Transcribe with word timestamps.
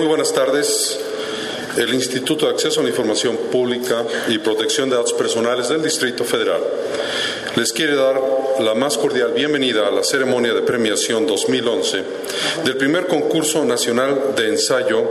Muy 0.00 0.10
buenas 0.10 0.32
tardes. 0.32 0.96
El 1.76 1.92
Instituto 1.92 2.46
de 2.46 2.52
Acceso 2.52 2.78
a 2.78 2.82
la 2.84 2.90
Información 2.90 3.36
Pública 3.50 4.04
y 4.28 4.38
Protección 4.38 4.88
de 4.88 4.94
Datos 4.94 5.12
Personales 5.12 5.68
del 5.68 5.82
Distrito 5.82 6.22
Federal 6.22 6.60
les 7.56 7.72
quiere 7.72 7.96
dar 7.96 8.14
la 8.60 8.74
más 8.74 8.96
cordial 8.96 9.32
bienvenida 9.32 9.88
a 9.88 9.90
la 9.90 10.04
ceremonia 10.04 10.54
de 10.54 10.62
premiación 10.62 11.26
2011 11.26 12.04
del 12.64 12.76
primer 12.76 13.08
concurso 13.08 13.64
nacional 13.64 14.36
de 14.36 14.48
ensayo 14.50 15.02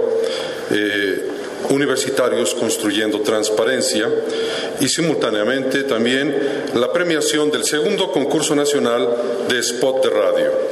eh, 0.72 1.32
universitarios 1.70 2.56
construyendo 2.56 3.20
transparencia 3.20 4.10
y 4.80 4.88
simultáneamente 4.88 5.84
también 5.84 6.34
la 6.76 6.94
premiación 6.94 7.52
del 7.52 7.66
segundo 7.66 8.10
concurso 8.14 8.56
nacional 8.56 9.10
de 9.50 9.60
spot 9.60 10.02
de 10.06 10.10
radio. 10.10 10.67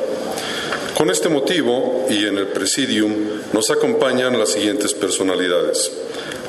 Con 1.05 1.11
este 1.11 1.29
motivo 1.29 2.07
y 2.09 2.25
en 2.25 2.39
el 2.39 2.47
presidium 2.47 3.13
nos 3.53 3.69
acompañan 3.69 4.39
las 4.39 4.53
siguientes 4.53 4.95
personalidades. 4.95 5.91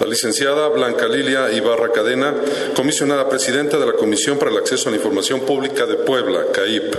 La 0.00 0.06
licenciada 0.06 0.68
Blanca 0.68 1.06
Lilia 1.08 1.52
Ibarra 1.52 1.92
Cadena, 1.92 2.34
comisionada 2.74 3.28
presidenta 3.28 3.78
de 3.78 3.84
la 3.84 3.92
Comisión 3.92 4.38
para 4.38 4.50
el 4.50 4.56
Acceso 4.56 4.88
a 4.88 4.92
la 4.92 4.96
Información 4.96 5.40
Pública 5.40 5.84
de 5.84 5.96
Puebla, 5.96 6.46
CAIP. 6.54 6.94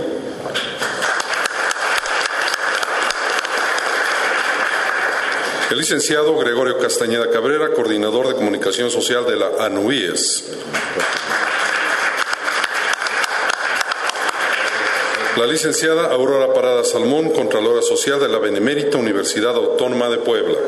El 5.72 5.78
licenciado 5.78 6.38
Gregorio 6.38 6.78
Castañeda 6.78 7.28
Cabrera, 7.28 7.72
coordinador 7.72 8.28
de 8.28 8.34
comunicación 8.34 8.88
social 8.88 9.26
de 9.26 9.34
la 9.34 9.66
ANUIES. 9.66 10.44
La 15.38 15.46
licenciada 15.46 16.10
Aurora 16.10 16.52
Parada 16.52 16.82
Salmón, 16.82 17.30
Contralora 17.30 17.80
Social 17.80 18.18
de 18.18 18.26
la 18.26 18.40
Benemérita 18.40 18.98
Universidad 18.98 19.54
Autónoma 19.54 20.08
de 20.08 20.18
Puebla. 20.18 20.58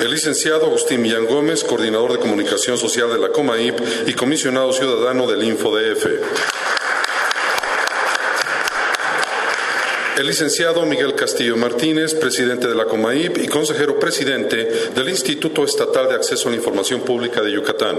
El 0.00 0.08
licenciado 0.08 0.66
Agustín 0.66 1.02
Millán 1.02 1.26
Gómez, 1.26 1.64
Coordinador 1.64 2.12
de 2.12 2.20
Comunicación 2.20 2.78
Social 2.78 3.10
de 3.10 3.18
la 3.18 3.30
COMAIP 3.30 3.80
y 4.06 4.12
Comisionado 4.12 4.72
Ciudadano 4.72 5.26
del 5.26 5.42
InfoDF. 5.42 6.06
El 10.16 10.26
licenciado 10.28 10.86
Miguel 10.86 11.16
Castillo 11.16 11.56
Martínez, 11.56 12.14
presidente 12.14 12.68
de 12.68 12.76
la 12.76 12.84
COMAIP 12.84 13.38
y 13.38 13.48
consejero 13.48 13.98
presidente 13.98 14.90
del 14.94 15.08
Instituto 15.08 15.64
Estatal 15.64 16.08
de 16.08 16.14
Acceso 16.14 16.46
a 16.46 16.52
la 16.52 16.58
Información 16.58 17.00
Pública 17.00 17.42
de 17.42 17.50
Yucatán. 17.50 17.98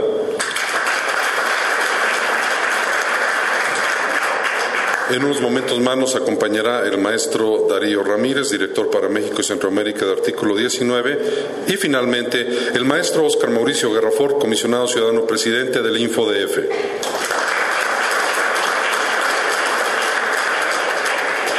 En 5.11 5.25
unos 5.25 5.41
momentos 5.41 5.77
más 5.81 5.97
nos 5.97 6.15
acompañará 6.15 6.87
el 6.87 6.97
maestro 6.97 7.67
Darío 7.69 8.01
Ramírez, 8.01 8.49
director 8.49 8.89
para 8.89 9.09
México 9.09 9.41
y 9.41 9.43
Centroamérica 9.43 10.05
de 10.05 10.13
Artículo 10.13 10.55
19, 10.55 11.19
y 11.67 11.73
finalmente 11.73 12.47
el 12.73 12.85
maestro 12.85 13.25
Oscar 13.25 13.49
Mauricio 13.49 13.91
Guerrafort, 13.91 14.39
comisionado 14.39 14.87
ciudadano 14.87 15.25
presidente 15.27 15.81
del 15.81 15.97
InfoDF. 15.97 16.59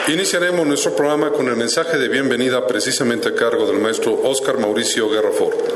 Iniciaremos 0.09 0.67
nuestro 0.67 0.97
programa 0.97 1.31
con 1.31 1.47
el 1.49 1.57
mensaje 1.57 1.99
de 1.99 2.09
bienvenida 2.09 2.67
precisamente 2.67 3.29
a 3.29 3.35
cargo 3.35 3.67
del 3.67 3.79
maestro 3.79 4.19
Oscar 4.25 4.59
Mauricio 4.59 5.11
Guerrafort. 5.11 5.72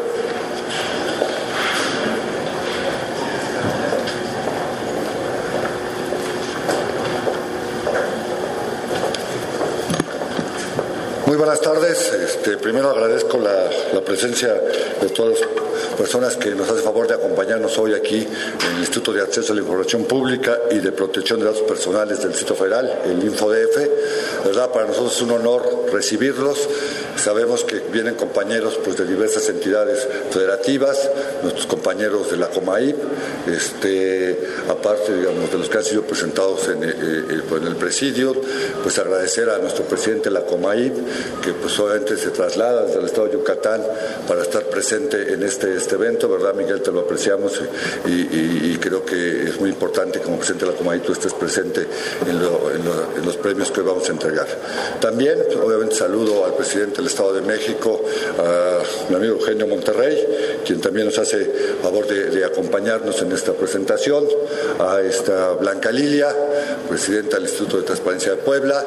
Buenas 11.46 11.62
tardes. 11.62 12.12
Este, 12.12 12.56
primero 12.56 12.90
agradezco 12.90 13.38
la, 13.38 14.00
presencia 14.00 14.52
de 14.52 15.08
todas 15.10 15.38
las 15.38 15.48
personas 15.96 16.36
que 16.36 16.50
nos 16.50 16.68
hacen 16.68 16.82
favor 16.82 17.06
de 17.06 17.14
acompañarnos 17.14 17.78
hoy 17.78 17.94
aquí 17.94 18.16
en 18.16 18.72
el 18.74 18.80
Instituto 18.80 19.12
de 19.12 19.22
Acceso 19.22 19.52
a 19.52 19.54
la 19.54 19.62
Información 19.62 20.06
Pública 20.06 20.58
y 20.72 20.78
de 20.78 20.90
Protección 20.90 21.38
de 21.38 21.46
Datos 21.46 21.62
Personales 21.62 22.18
del 22.18 22.30
Distrito 22.30 22.56
Federal, 22.56 23.00
el 23.04 23.22
InfoDF. 23.22 24.44
¿verdad? 24.44 24.72
Para 24.72 24.86
nosotros 24.86 25.14
es 25.14 25.22
un 25.22 25.30
honor 25.30 25.86
recibirlos. 25.92 26.68
Sabemos 27.14 27.62
que 27.62 27.78
vienen 27.92 28.16
compañeros 28.16 28.80
pues, 28.82 28.96
de 28.96 29.06
diversas 29.06 29.48
entidades 29.48 30.04
federativas, 30.32 31.08
nuestros 31.44 31.66
compañeros 31.66 32.28
de 32.28 32.38
la 32.38 32.48
COMAIP, 32.48 32.96
este, 33.46 34.38
aparte 34.68 35.16
digamos, 35.16 35.50
de 35.50 35.58
los 35.58 35.68
que 35.68 35.78
han 35.78 35.84
sido 35.84 36.02
presentados 36.02 36.68
en, 36.68 36.84
eh, 36.84 36.94
eh, 36.98 37.42
en 37.56 37.66
el 37.66 37.76
presidio, 37.76 38.34
pues 38.82 38.98
agradecer 38.98 39.50
a 39.50 39.58
nuestro 39.58 39.84
presidente 39.84 40.24
de 40.24 40.34
la 40.34 40.42
COMAIP, 40.42 40.94
que 41.42 41.52
pues 41.52 41.78
obviamente 41.78 42.16
se 42.16 42.30
traslada 42.30 42.86
desde 42.86 43.00
el 43.00 43.06
estado 43.06 43.28
de 43.28 43.34
Yucatán 43.34 43.82
para 44.26 44.42
estar 44.42 44.64
presente 44.64 45.32
en 45.32 45.42
este, 45.42 45.76
este 45.76 45.94
evento, 45.94 46.28
¿verdad 46.28 46.54
Miguel? 46.54 46.82
Te 46.82 46.92
lo 46.92 47.00
apreciamos 47.00 47.60
y, 48.06 48.76
creo 48.76 49.04
que 49.04 49.44
es 49.48 49.58
muy 49.58 49.70
importante 49.70 50.20
como 50.20 50.36
presidente 50.36 50.66
de 50.66 50.72
la 50.72 50.76
Comunidad 50.76 51.04
tú 51.04 51.12
estés 51.12 51.32
presente 51.32 51.86
en, 52.26 53.24
los 53.24 53.36
premios 53.36 53.70
que 53.70 53.80
hoy 53.80 53.86
vamos 53.86 54.08
a 54.08 54.12
entregar. 54.12 54.46
También, 55.00 55.38
obviamente, 55.62 55.94
saludo 55.94 56.44
al 56.44 56.54
presidente 56.54 56.96
del 56.96 57.06
Estado 57.06 57.32
de 57.32 57.42
México, 57.42 58.02
a 58.38 59.10
mi 59.10 59.16
amigo 59.16 59.34
Eugenio 59.34 59.66
Monterrey, 59.66 60.26
quien 60.66 60.80
también 60.80 61.06
nos 61.06 61.18
hace 61.18 61.44
favor 61.80 62.06
de, 62.06 62.44
acompañarnos 62.44 63.22
en 63.22 63.32
esta 63.32 63.52
presentación, 63.52 64.24
a 64.78 65.00
esta 65.00 65.52
Blanca 65.52 65.92
Lilia, 65.92 66.34
presidenta 66.88 67.36
del 67.36 67.44
Instituto 67.44 67.78
de 67.78 67.84
Transparencia 67.84 68.32
de 68.32 68.38
Puebla, 68.38 68.84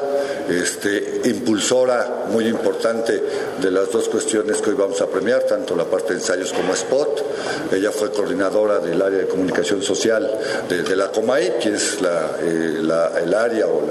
este, 0.48 1.22
impulsora 1.24 2.26
muy 2.30 2.46
importante 2.46 3.22
de 3.60 3.70
las 3.70 3.90
dos 3.90 4.08
cuestiones 4.08 4.58
que 4.58 4.70
hoy 4.70 4.76
vamos 4.76 5.00
a 5.00 5.06
premiar, 5.06 5.44
tanto 5.44 5.74
la 5.74 5.84
parte 5.84 6.14
de 6.14 6.20
ensayos 6.20 6.52
como 6.52 6.74
spot. 6.74 7.24
Ella 7.72 7.90
fue 7.90 8.10
coordinadora 8.10 8.78
del 8.78 9.00
área 9.00 9.20
de 9.20 9.26
comunicación 9.26 9.82
social 9.82 10.30
de, 10.68 10.96
la 10.96 11.10
COMAI, 11.10 11.58
que 11.58 11.70
es 11.70 11.98
eh, 12.42 12.80
el 12.80 13.34
área 13.34 13.66
o 13.66 13.82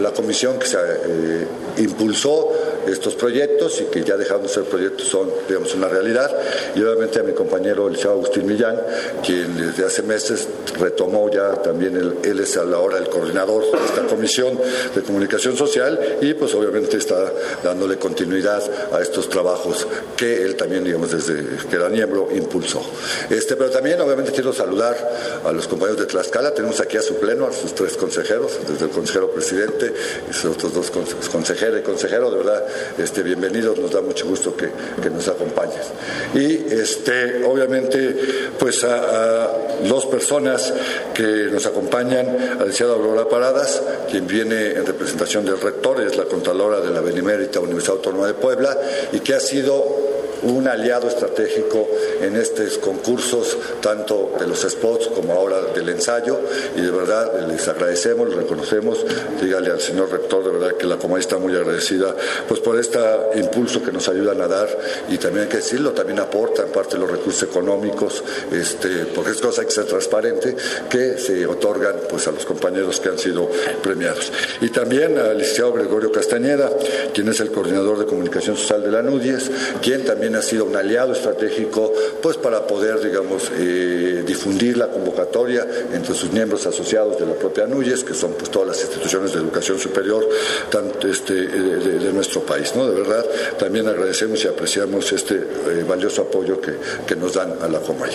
la, 0.00 0.10
comisión 0.10 0.58
que 0.58 0.66
se 0.66 0.78
eh, 0.78 1.46
impulsó 1.78 2.50
estos 2.92 3.14
proyectos 3.14 3.80
y 3.80 3.84
que 3.84 4.02
ya 4.02 4.16
dejaron 4.16 4.42
de 4.42 4.48
ser 4.48 4.64
proyectos, 4.64 5.08
son, 5.08 5.30
digamos, 5.48 5.74
una 5.74 5.88
realidad. 5.88 6.30
Y 6.74 6.82
obviamente 6.82 7.20
a 7.20 7.22
mi 7.22 7.32
compañero 7.32 7.88
el 7.88 7.98
Agustín 8.08 8.46
Millán, 8.46 8.80
quien 9.24 9.56
desde 9.56 9.84
hace 9.84 10.02
meses 10.02 10.48
retomó 10.78 11.30
ya 11.30 11.54
también, 11.62 11.96
él 12.22 12.40
es 12.40 12.56
a 12.56 12.64
la 12.64 12.78
hora 12.78 12.98
el 12.98 13.08
coordinador 13.08 13.64
de 13.70 13.84
esta 13.84 14.02
comisión 14.06 14.58
de 14.94 15.02
comunicación 15.02 15.56
social 15.56 16.18
y 16.20 16.34
pues 16.34 16.54
obviamente 16.54 16.96
está 16.96 17.32
dándole 17.62 17.98
continuidad 17.98 18.62
a 18.92 19.00
estos 19.00 19.28
trabajos 19.28 19.86
que 20.16 20.42
él 20.42 20.56
también, 20.56 20.84
digamos, 20.84 21.10
desde 21.10 21.44
que 21.68 21.76
era 21.76 21.88
miembro, 21.88 22.28
impulsó. 22.34 22.82
Este, 23.30 23.56
pero 23.56 23.70
también 23.70 24.00
obviamente 24.00 24.32
quiero 24.32 24.52
saludar 24.52 24.96
a 25.44 25.52
los 25.52 25.66
compañeros 25.68 26.00
de 26.00 26.06
Tlaxcala, 26.06 26.52
tenemos 26.54 26.80
aquí 26.80 26.96
a 26.96 27.02
su 27.02 27.16
pleno, 27.16 27.46
a 27.46 27.52
sus 27.52 27.74
tres 27.74 27.96
consejeros, 27.96 28.58
desde 28.68 28.86
el 28.86 28.90
consejero 28.90 29.30
presidente 29.30 29.92
y 30.30 30.32
sus 30.32 30.56
otros 30.56 30.74
dos 30.74 30.90
consejeros 31.30 31.80
y 31.80 31.82
consejero, 31.82 32.30
de 32.30 32.36
verdad 32.38 32.64
este, 32.98 33.22
bienvenidos, 33.22 33.78
nos 33.78 33.90
da 33.90 34.00
mucho 34.00 34.26
gusto 34.26 34.56
que, 34.56 34.68
nos 35.10 35.28
acompañes. 35.28 35.86
Y 36.34 36.72
este, 36.72 37.44
obviamente, 37.44 38.16
pues 38.58 38.84
a, 38.84 39.50
dos 39.88 40.06
personas 40.06 40.72
que 41.14 41.48
nos 41.50 41.66
acompañan, 41.66 42.26
al 42.28 42.58
licenciado 42.58 42.94
Aurora 42.94 43.28
Paradas, 43.28 43.82
quien 44.10 44.26
viene 44.26 44.72
en 44.72 44.86
representación 44.86 45.44
del 45.44 45.60
rector, 45.60 46.00
es 46.00 46.16
la 46.16 46.24
Contralora 46.24 46.80
de 46.80 46.90
la 46.90 47.00
Benemérita 47.00 47.60
Universidad 47.60 47.96
Autónoma 47.96 48.26
de 48.26 48.34
Puebla, 48.34 48.76
y 49.12 49.20
que 49.20 49.34
ha 49.34 49.40
sido 49.40 50.07
un 50.42 50.68
aliado 50.68 51.08
estratégico 51.08 51.88
en 52.20 52.36
estos 52.36 52.78
concursos, 52.78 53.56
tanto 53.80 54.32
de 54.38 54.46
los 54.46 54.60
spots 54.60 55.08
como 55.08 55.32
ahora 55.32 55.60
del 55.74 55.88
ensayo, 55.88 56.38
y 56.76 56.80
de 56.80 56.90
verdad 56.90 57.48
les 57.48 57.66
agradecemos, 57.68 58.28
les 58.28 58.38
reconocemos, 58.38 59.04
dígale 59.40 59.70
al 59.70 59.80
señor 59.80 60.10
rector, 60.10 60.44
de 60.44 60.50
verdad 60.50 60.76
que 60.76 60.86
la 60.86 60.96
Comay 60.96 61.20
está 61.20 61.38
muy 61.38 61.54
agradecida, 61.54 62.14
pues 62.46 62.60
por 62.60 62.78
este 62.78 62.98
impulso 63.36 63.82
que 63.82 63.92
nos 63.92 64.08
ayudan 64.08 64.40
a 64.40 64.48
dar, 64.48 64.68
y 65.08 65.18
también 65.18 65.44
hay 65.44 65.48
que 65.48 65.58
decirlo, 65.58 65.92
también 65.92 66.18
aportan 66.18 66.68
parte 66.68 66.94
de 66.94 67.00
los 67.00 67.10
recursos 67.10 67.42
económicos, 67.42 68.22
este, 68.52 69.06
porque 69.14 69.32
es 69.32 69.40
cosa 69.40 69.64
que 69.64 69.70
ser 69.70 69.84
transparente, 69.84 70.56
que 70.88 71.18
se 71.18 71.46
otorgan 71.46 71.96
pues 72.08 72.26
a 72.28 72.32
los 72.32 72.44
compañeros 72.44 73.00
que 73.00 73.08
han 73.08 73.18
sido 73.18 73.48
premiados. 73.82 74.32
Y 74.60 74.70
también 74.70 75.18
al 75.18 75.38
licenciado 75.38 75.72
Gregorio 75.72 76.12
Castañeda, 76.12 76.70
quien 77.12 77.28
es 77.28 77.40
el 77.40 77.50
coordinador 77.50 77.98
de 77.98 78.06
comunicación 78.06 78.56
social 78.56 78.82
de 78.82 78.90
la 78.90 79.02
NUDIES, 79.02 79.50
quien 79.82 80.04
también 80.04 80.27
ha 80.36 80.42
sido 80.42 80.64
un 80.64 80.76
aliado 80.76 81.12
estratégico 81.12 81.92
pues 82.22 82.36
para 82.36 82.66
poder, 82.66 83.00
digamos, 83.00 83.50
eh, 83.56 84.22
difundir 84.26 84.76
la 84.76 84.88
convocatoria 84.88 85.66
entre 85.92 86.14
sus 86.14 86.32
miembros 86.32 86.66
asociados 86.66 87.18
de 87.18 87.26
la 87.26 87.34
propia 87.34 87.66
NUYES, 87.66 88.04
que 88.04 88.14
son 88.14 88.32
pues 88.32 88.50
todas 88.50 88.68
las 88.68 88.80
instituciones 88.80 89.32
de 89.32 89.38
educación 89.38 89.78
superior 89.78 90.28
tanto 90.70 91.08
este, 91.08 91.34
eh, 91.34 91.46
de, 91.46 92.12
nuestro 92.12 92.42
país. 92.42 92.74
¿no? 92.74 92.88
De 92.88 93.00
verdad, 93.00 93.24
también 93.58 93.86
agradecemos 93.88 94.44
y 94.44 94.48
apreciamos 94.48 95.12
este 95.12 95.34
eh, 95.34 95.84
valioso 95.86 96.22
apoyo 96.22 96.60
que, 96.60 96.74
que, 97.06 97.16
nos 97.16 97.34
dan 97.34 97.54
a 97.60 97.68
la 97.68 97.80
Comay. 97.80 98.10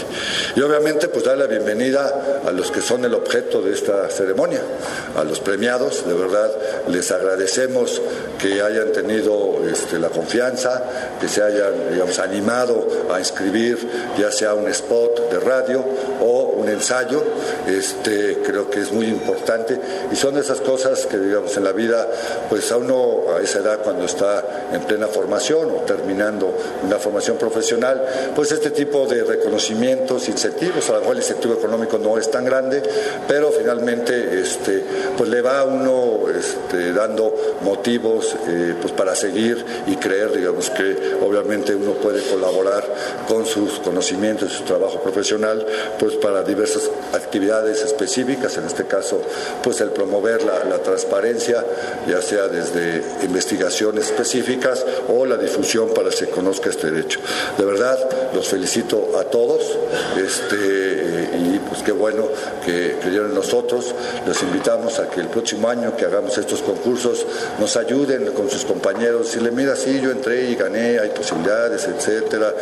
Y 0.55 0.61
obviamente, 0.61 1.07
pues 1.07 1.23
dar 1.23 1.37
la 1.37 1.47
bienvenida 1.47 2.41
a 2.45 2.51
los 2.51 2.71
que 2.71 2.81
son 2.81 3.05
el 3.05 3.13
objeto 3.13 3.61
de 3.61 3.73
esta 3.73 4.09
ceremonia, 4.09 4.61
a 5.15 5.23
los 5.23 5.39
premiados, 5.39 6.07
de 6.07 6.13
verdad, 6.13 6.51
les 6.89 7.11
agradecemos 7.11 8.01
que 8.43 8.61
hayan 8.61 8.91
tenido 8.91 9.61
este, 9.71 9.97
la 9.97 10.09
confianza, 10.09 10.83
que 11.21 11.29
se 11.29 11.41
hayan 11.41 11.91
digamos, 11.93 12.19
animado 12.19 12.85
a 13.09 13.17
inscribir 13.17 13.77
ya 14.17 14.33
sea 14.33 14.53
un 14.53 14.67
spot 14.67 15.31
de 15.31 15.39
radio 15.39 15.85
o 16.23 16.53
un 16.57 16.69
ensayo. 16.69 17.21
Este, 17.67 18.39
creo 18.45 18.69
que 18.69 18.79
es 18.81 18.91
muy 18.91 19.07
importante 19.07 19.79
y 20.11 20.15
son 20.15 20.37
esas 20.37 20.61
cosas 20.61 21.05
que 21.05 21.17
digamos 21.17 21.55
en 21.57 21.63
la 21.63 21.71
vida, 21.71 22.07
pues 22.49 22.71
a 22.71 22.77
uno 22.77 23.35
a 23.35 23.41
esa 23.41 23.59
edad 23.59 23.79
cuando 23.83 24.05
está 24.05 24.69
en 24.71 24.81
plena 24.81 25.07
formación 25.07 25.69
o 25.71 25.81
terminando 25.81 26.53
una 26.83 26.97
formación 26.97 27.37
profesional, 27.37 28.05
pues 28.35 28.51
este 28.51 28.71
tipo 28.71 29.05
de 29.05 29.23
reconocimientos, 29.23 30.29
incentivos, 30.29 30.89
a 30.89 30.93
lo 30.93 30.99
mejor 30.99 31.15
el 31.15 31.21
incentivo 31.21 31.53
económico 31.55 31.97
no 31.97 32.17
es 32.17 32.29
tan 32.31 32.45
grande, 32.45 32.81
pero 33.27 33.51
finalmente 33.51 34.39
este, 34.39 34.83
pues 35.17 35.29
le 35.29 35.41
va 35.41 35.59
a 35.59 35.63
uno 35.65 36.25
este, 36.29 36.93
dando 36.93 37.33
motivos 37.61 38.35
eh, 38.47 38.75
pues 38.81 38.93
para 38.93 39.15
seguir 39.15 39.63
y 39.87 39.95
creer, 39.97 40.31
digamos 40.31 40.69
que 40.69 41.17
obviamente 41.21 41.75
uno 41.75 41.93
puede 41.93 42.21
colaborar 42.23 42.83
con 43.27 43.45
sus 43.45 43.79
conocimientos 43.79 44.53
su 44.53 44.63
trabajo 44.63 44.99
profesional, 45.01 45.65
pues 45.99 46.12
para 46.15 46.43
diversas 46.43 46.89
actividades 47.13 47.81
específicas, 47.81 48.57
en 48.57 48.65
este 48.65 48.85
caso, 48.85 49.21
pues 49.63 49.81
el 49.81 49.89
promover 49.89 50.43
la, 50.43 50.61
transparencia, 50.83 51.63
ya 52.07 52.21
sea 52.21 52.47
desde 52.47 53.03
investigaciones 53.23 54.05
específicas 54.05 54.85
o 55.07 55.25
la 55.25 55.37
difusión 55.37 55.93
para 55.93 56.09
que 56.09 56.17
se 56.17 56.29
conozca 56.29 56.69
este 56.69 56.91
derecho. 56.91 57.19
De 57.57 57.65
verdad, 57.65 57.97
los 58.33 58.47
felicito 58.47 59.17
a 59.17 59.23
todos 59.25 59.61
este, 60.17 61.29
y 61.37 61.59
pues 61.69 61.83
qué 61.83 61.91
bueno 61.91 62.27
que 62.65 62.97
creyeron 63.01 63.29
en 63.29 63.35
nosotros. 63.35 63.93
Los 64.27 64.41
invitamos 64.43 64.99
a 64.99 65.09
que 65.09 65.21
el 65.21 65.27
próximo 65.27 65.69
año 65.69 65.95
que 65.95 66.05
hagamos 66.05 66.37
estos 66.37 66.61
concursos 66.61 67.25
nos 67.59 67.77
ayuden 67.77 68.31
con 68.33 68.49
sus 68.49 68.65
compañeros, 68.65 69.27
decirle, 69.27 69.51
mira, 69.51 69.75
sí, 69.75 69.99
yo 70.01 70.11
entré 70.11 70.49
y 70.49 70.55
gané, 70.55 70.99
hay 70.99 71.09
posibilidades, 71.09 71.87
etcétera, 71.87 72.53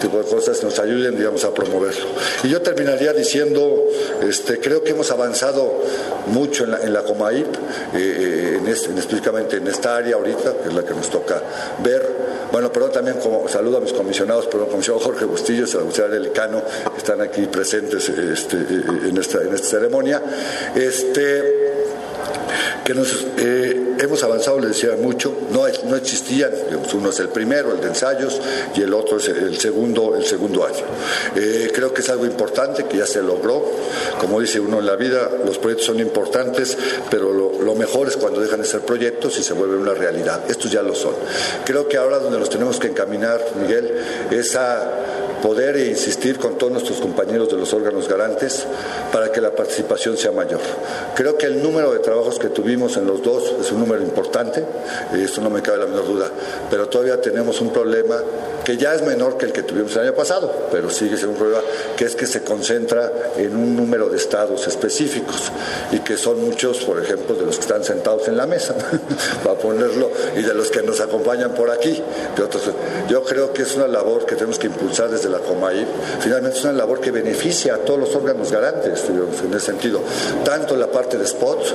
tipo 0.00 0.18
de 0.18 0.24
cosas, 0.24 0.62
nos 0.62 0.78
ayuden, 0.78 1.16
digamos, 1.16 1.44
a 1.44 1.52
promoverlo. 1.52 2.06
Y 2.42 2.48
yo 2.48 2.60
terminaría 2.94 3.12
diciendo, 3.12 3.86
este, 4.22 4.58
creo 4.58 4.82
que 4.82 4.92
hemos 4.92 5.10
avanzado 5.10 5.82
mucho 6.26 6.64
en 6.64 6.72
la, 6.72 6.82
en 6.82 6.92
la 6.92 7.02
Comaip, 7.02 7.46
eh, 7.94 8.60
este, 8.66 8.90
específicamente 8.98 9.56
en 9.56 9.66
esta 9.66 9.96
área 9.96 10.16
ahorita, 10.16 10.54
que 10.62 10.68
es 10.68 10.74
la 10.74 10.82
que 10.84 10.94
nos 10.94 11.10
toca 11.10 11.42
ver. 11.82 12.24
Bueno, 12.52 12.72
perdón, 12.72 12.92
también 12.92 13.18
como 13.18 13.48
saludo 13.48 13.78
a 13.78 13.80
mis 13.80 13.92
comisionados, 13.92 14.46
perdón, 14.46 14.68
comisionado 14.68 15.04
Jorge 15.04 15.24
Bustillo 15.24 15.66
y 15.66 15.70
a 15.70 15.74
la 15.74 15.80
comisionada 15.80 16.16
Elicano, 16.16 16.62
que 16.92 16.98
están 16.98 17.20
aquí 17.20 17.46
presentes 17.46 18.08
este, 18.08 18.56
en, 18.56 19.16
esta, 19.18 19.42
en 19.42 19.54
esta 19.54 19.66
ceremonia. 19.66 20.22
Este, 20.74 21.63
que 22.84 22.94
nos 22.94 23.26
eh, 23.38 23.96
hemos 23.98 24.22
avanzado, 24.22 24.60
le 24.60 24.68
decía 24.68 24.90
mucho, 25.00 25.34
no, 25.50 25.62
no 25.84 25.96
existían, 25.96 26.52
uno 26.92 27.08
es 27.08 27.18
el 27.18 27.28
primero, 27.28 27.72
el 27.72 27.80
de 27.80 27.88
ensayos, 27.88 28.40
y 28.76 28.82
el 28.82 28.92
otro 28.92 29.16
es 29.16 29.28
el 29.28 29.58
segundo, 29.58 30.14
el 30.14 30.24
segundo 30.24 30.66
año. 30.66 30.84
Eh, 31.34 31.70
creo 31.74 31.94
que 31.94 32.02
es 32.02 32.08
algo 32.10 32.26
importante 32.26 32.84
que 32.84 32.98
ya 32.98 33.06
se 33.06 33.22
logró. 33.22 33.64
Como 34.20 34.40
dice 34.40 34.60
uno 34.60 34.80
en 34.80 34.86
la 34.86 34.96
vida, 34.96 35.30
los 35.44 35.58
proyectos 35.58 35.86
son 35.86 36.00
importantes, 36.00 36.76
pero 37.10 37.32
lo, 37.32 37.74
mejor 37.74 38.06
es 38.06 38.16
cuando 38.16 38.40
dejan 38.40 38.60
de 38.60 38.66
ser 38.66 38.82
proyectos 38.82 39.38
y 39.38 39.42
se 39.42 39.52
vuelven 39.54 39.80
una 39.80 39.94
realidad. 39.94 40.42
Estos 40.48 40.70
ya 40.70 40.82
lo 40.82 40.94
son. 40.94 41.14
Creo 41.64 41.88
que 41.88 41.96
ahora 41.96 42.18
donde 42.18 42.38
los 42.38 42.50
tenemos 42.50 42.78
que 42.78 42.88
encaminar, 42.88 43.40
Miguel, 43.60 43.92
es 44.30 44.54
a 44.54 45.23
poder 45.44 45.76
e 45.76 45.90
insistir 45.90 46.38
con 46.38 46.56
todos 46.56 46.72
nuestros 46.72 47.00
compañeros 47.02 47.50
de 47.50 47.58
los 47.58 47.74
órganos 47.74 48.08
garantes 48.08 48.64
para 49.12 49.30
que 49.30 49.42
la 49.42 49.50
participación 49.50 50.16
sea 50.16 50.32
mayor. 50.32 50.60
Creo 51.14 51.36
que 51.36 51.44
el 51.44 51.62
número 51.62 51.92
de 51.92 51.98
trabajos 51.98 52.38
que 52.38 52.48
tuvimos 52.48 52.96
en 52.96 53.06
los 53.06 53.22
dos 53.22 53.52
es 53.60 53.70
un 53.70 53.80
número 53.80 54.02
importante, 54.02 54.64
y 55.12 55.22
esto 55.22 55.42
no 55.42 55.50
me 55.50 55.60
cabe 55.60 55.80
la 55.80 55.86
menor 55.86 56.06
duda, 56.06 56.30
pero 56.70 56.88
todavía 56.88 57.20
tenemos 57.20 57.60
un 57.60 57.74
problema 57.74 58.22
que 58.64 58.78
ya 58.78 58.94
es 58.94 59.02
menor 59.02 59.36
que 59.36 59.44
el 59.44 59.52
que 59.52 59.62
tuvimos 59.62 59.94
el 59.96 60.04
año 60.04 60.14
pasado, 60.14 60.50
pero 60.72 60.88
sigue 60.88 61.18
siendo 61.18 61.32
un 61.32 61.38
problema 61.38 61.62
que 61.94 62.06
es 62.06 62.16
que 62.16 62.26
se 62.26 62.42
concentra 62.42 63.12
en 63.36 63.54
un 63.54 63.76
número 63.76 64.08
de 64.08 64.16
estados 64.16 64.66
específicos 64.66 65.52
y 65.92 65.98
que 65.98 66.16
son 66.16 66.42
muchos, 66.42 66.78
por 66.84 66.98
ejemplo, 67.02 67.34
de 67.34 67.44
los 67.44 67.56
que 67.56 67.60
están 67.60 67.84
sentados 67.84 68.28
en 68.28 68.38
la 68.38 68.46
mesa, 68.46 68.74
para 69.44 69.58
ponerlo, 69.58 70.10
y 70.38 70.40
de 70.40 70.54
los 70.54 70.70
que 70.70 70.82
nos 70.82 71.00
acompañan 71.00 71.54
por 71.54 71.70
aquí. 71.70 72.02
Yo 73.08 73.22
creo 73.24 73.52
que 73.52 73.62
es 73.62 73.76
una 73.76 73.86
labor 73.86 74.24
que 74.24 74.36
tenemos 74.36 74.58
que 74.58 74.68
impulsar 74.68 75.10
desde 75.10 75.28
la 75.28 75.33
Comaip. 75.40 75.88
Finalmente 76.20 76.58
es 76.58 76.64
una 76.64 76.72
labor 76.72 77.00
que 77.00 77.10
beneficia 77.10 77.74
a 77.74 77.78
todos 77.78 78.00
los 78.00 78.14
órganos 78.14 78.50
garantes, 78.50 79.08
digamos, 79.08 79.40
en 79.40 79.54
ese 79.54 79.66
sentido, 79.66 80.00
tanto 80.44 80.76
la 80.76 80.90
parte 80.90 81.18
de 81.18 81.26
spots, 81.26 81.74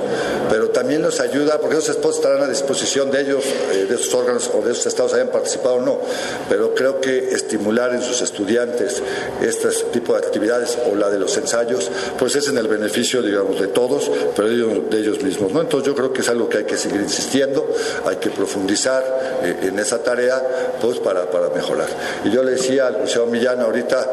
pero 0.50 0.70
también 0.70 1.02
nos 1.02 1.20
ayuda, 1.20 1.60
porque 1.60 1.78
esos 1.78 1.96
spots 1.96 2.18
estarán 2.18 2.44
a 2.44 2.48
disposición 2.48 3.12
de 3.12 3.22
ellos, 3.22 3.44
eh, 3.74 3.86
de 3.88 3.96
esos 3.96 4.14
órganos 4.14 4.50
o 4.54 4.62
de 4.62 4.72
esos 4.72 4.88
estados 4.88 5.14
hayan 5.14 5.30
participado 5.30 5.76
o 5.76 5.82
no, 5.82 6.00
pero 6.48 6.74
creo 6.74 7.02
que 7.02 7.30
estimular 7.34 7.94
en 7.94 8.02
sus 8.02 8.22
estudiantes 8.22 9.02
este 9.42 9.70
tipo 9.92 10.14
de 10.14 10.20
actividades 10.20 10.78
o 10.92 10.96
la 10.96 11.10
de 11.10 11.20
los 11.20 11.36
ensayos, 11.38 11.90
pues 12.18 12.36
es 12.36 12.48
en 12.48 12.58
el 12.58 12.68
beneficio, 12.68 13.22
digamos, 13.22 13.60
de 13.60 13.68
todos, 13.68 14.10
pero 14.36 14.48
de 14.48 15.00
ellos 15.00 15.22
mismos. 15.24 15.52
¿no? 15.52 15.62
Entonces 15.62 15.88
yo 15.88 15.96
creo 15.96 16.14
que 16.14 16.22
es 16.22 16.30
algo 16.30 16.50
que 16.50 16.60
hay 16.60 16.64
que 16.66 16.78
seguir 16.78 17.02
insistiendo, 17.02 17.68
hay 18.06 18.18
que 18.18 18.30
profundizar 18.30 19.40
eh, 19.44 19.58
en 19.64 19.80
esa 19.80 20.04
tarea, 20.04 20.76
pues 20.82 21.00
para, 21.00 21.30
para 21.30 21.50
mejorar. 21.50 21.88
Y 22.24 22.32
yo 22.32 22.44
le 22.44 22.52
decía 22.52 22.88
al 22.88 23.00
Museo 23.00 23.26
Millán 23.26 23.49
ahorita 23.58 24.08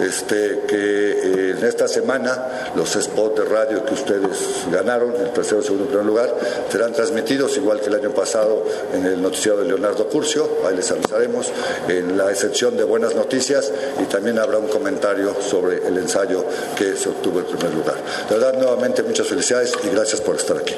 este, 0.00 0.62
que 0.66 0.76
eh, 0.76 1.50
en 1.58 1.64
esta 1.64 1.86
semana 1.86 2.72
los 2.74 2.90
spots 2.90 3.40
de 3.40 3.44
radio 3.44 3.84
que 3.84 3.94
ustedes 3.94 4.64
ganaron, 4.70 5.14
el 5.14 5.30
tercero, 5.32 5.62
segundo 5.62 5.84
y 5.84 5.88
primer 5.88 6.06
lugar, 6.06 6.34
serán 6.70 6.92
transmitidos 6.92 7.56
igual 7.56 7.80
que 7.80 7.86
el 7.86 7.94
año 7.94 8.10
pasado 8.10 8.64
en 8.94 9.06
el 9.06 9.20
noticiero 9.20 9.58
de 9.58 9.66
Leonardo 9.66 10.08
Curcio, 10.08 10.48
ahí 10.66 10.76
les 10.76 10.90
avisaremos, 10.90 11.52
en 11.88 12.16
la 12.16 12.30
excepción 12.30 12.76
de 12.76 12.84
buenas 12.84 13.14
noticias 13.14 13.70
y 14.00 14.04
también 14.04 14.38
habrá 14.38 14.58
un 14.58 14.68
comentario 14.68 15.36
sobre 15.40 15.86
el 15.86 15.98
ensayo 15.98 16.44
que 16.76 16.96
se 16.96 17.08
obtuvo 17.08 17.40
en 17.40 17.46
primer 17.46 17.74
lugar. 17.74 17.96
De 18.28 18.36
verdad, 18.36 18.54
nuevamente 18.54 19.02
muchas 19.02 19.26
felicidades 19.26 19.74
y 19.84 19.94
gracias 19.94 20.20
por 20.20 20.36
estar 20.36 20.56
aquí. 20.56 20.74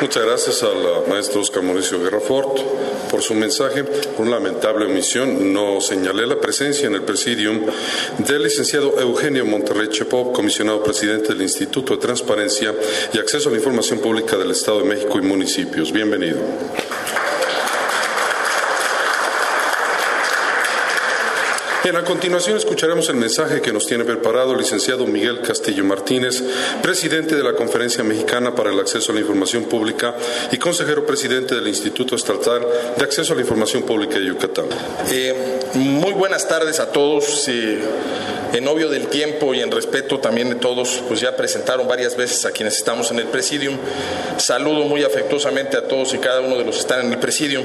Muchas 0.00 0.24
gracias 0.24 0.62
al 0.62 1.08
maestro 1.08 1.40
Oscar 1.40 1.60
Mauricio 1.60 2.00
Guerrafort 2.00 2.60
por 3.10 3.20
su 3.20 3.34
mensaje. 3.34 3.82
Por 3.82 4.26
una 4.26 4.36
lamentable 4.36 4.86
omisión, 4.86 5.52
no 5.52 5.80
señalé 5.80 6.24
la 6.24 6.38
presencia 6.38 6.86
en 6.86 6.94
el 6.94 7.02
presidium 7.02 7.66
del 8.18 8.44
licenciado 8.44 9.00
Eugenio 9.00 9.44
Monterrey 9.44 9.88
Chepop, 9.88 10.32
comisionado 10.32 10.84
presidente 10.84 11.32
del 11.32 11.42
Instituto 11.42 11.96
de 11.96 12.00
Transparencia 12.00 12.72
y 13.12 13.18
Acceso 13.18 13.48
a 13.48 13.52
la 13.52 13.58
Información 13.58 13.98
Pública 13.98 14.36
del 14.36 14.52
Estado 14.52 14.82
de 14.82 14.84
México 14.84 15.18
y 15.18 15.22
municipios. 15.22 15.90
Bienvenido. 15.90 16.38
Bien, 21.84 21.94
a 21.96 22.02
continuación 22.02 22.56
escucharemos 22.56 23.08
el 23.08 23.16
mensaje 23.16 23.60
que 23.60 23.72
nos 23.72 23.86
tiene 23.86 24.04
preparado 24.04 24.52
el 24.52 24.58
licenciado 24.58 25.06
Miguel 25.06 25.40
Castillo 25.42 25.84
Martínez, 25.84 26.42
presidente 26.82 27.36
de 27.36 27.44
la 27.44 27.54
Conferencia 27.54 28.02
Mexicana 28.02 28.52
para 28.52 28.70
el 28.70 28.80
Acceso 28.80 29.12
a 29.12 29.14
la 29.14 29.20
Información 29.20 29.64
Pública 29.64 30.16
y 30.50 30.58
consejero 30.58 31.06
presidente 31.06 31.54
del 31.54 31.68
Instituto 31.68 32.16
Estatal 32.16 32.66
de 32.96 33.04
Acceso 33.04 33.32
a 33.32 33.36
la 33.36 33.42
Información 33.42 33.84
Pública 33.84 34.18
de 34.18 34.26
Yucatán. 34.26 34.66
Eh, 35.08 35.60
muy 35.74 36.12
buenas 36.14 36.48
tardes 36.48 36.80
a 36.80 36.90
todos. 36.90 37.48
En 37.48 38.66
obvio 38.66 38.88
del 38.88 39.08
tiempo 39.08 39.54
y 39.54 39.60
en 39.60 39.70
respeto 39.70 40.20
también 40.20 40.48
de 40.48 40.54
todos, 40.54 41.02
pues 41.06 41.20
ya 41.20 41.36
presentaron 41.36 41.86
varias 41.86 42.16
veces 42.16 42.46
a 42.46 42.50
quienes 42.50 42.76
estamos 42.76 43.10
en 43.10 43.18
el 43.18 43.26
presidium. 43.26 43.76
Saludo 44.38 44.84
muy 44.84 45.04
afectuosamente 45.04 45.76
a 45.76 45.86
todos 45.86 46.14
y 46.14 46.18
cada 46.18 46.40
uno 46.40 46.56
de 46.56 46.64
los 46.64 46.76
que 46.76 46.80
están 46.80 47.06
en 47.06 47.12
el 47.12 47.18
presidium, 47.18 47.64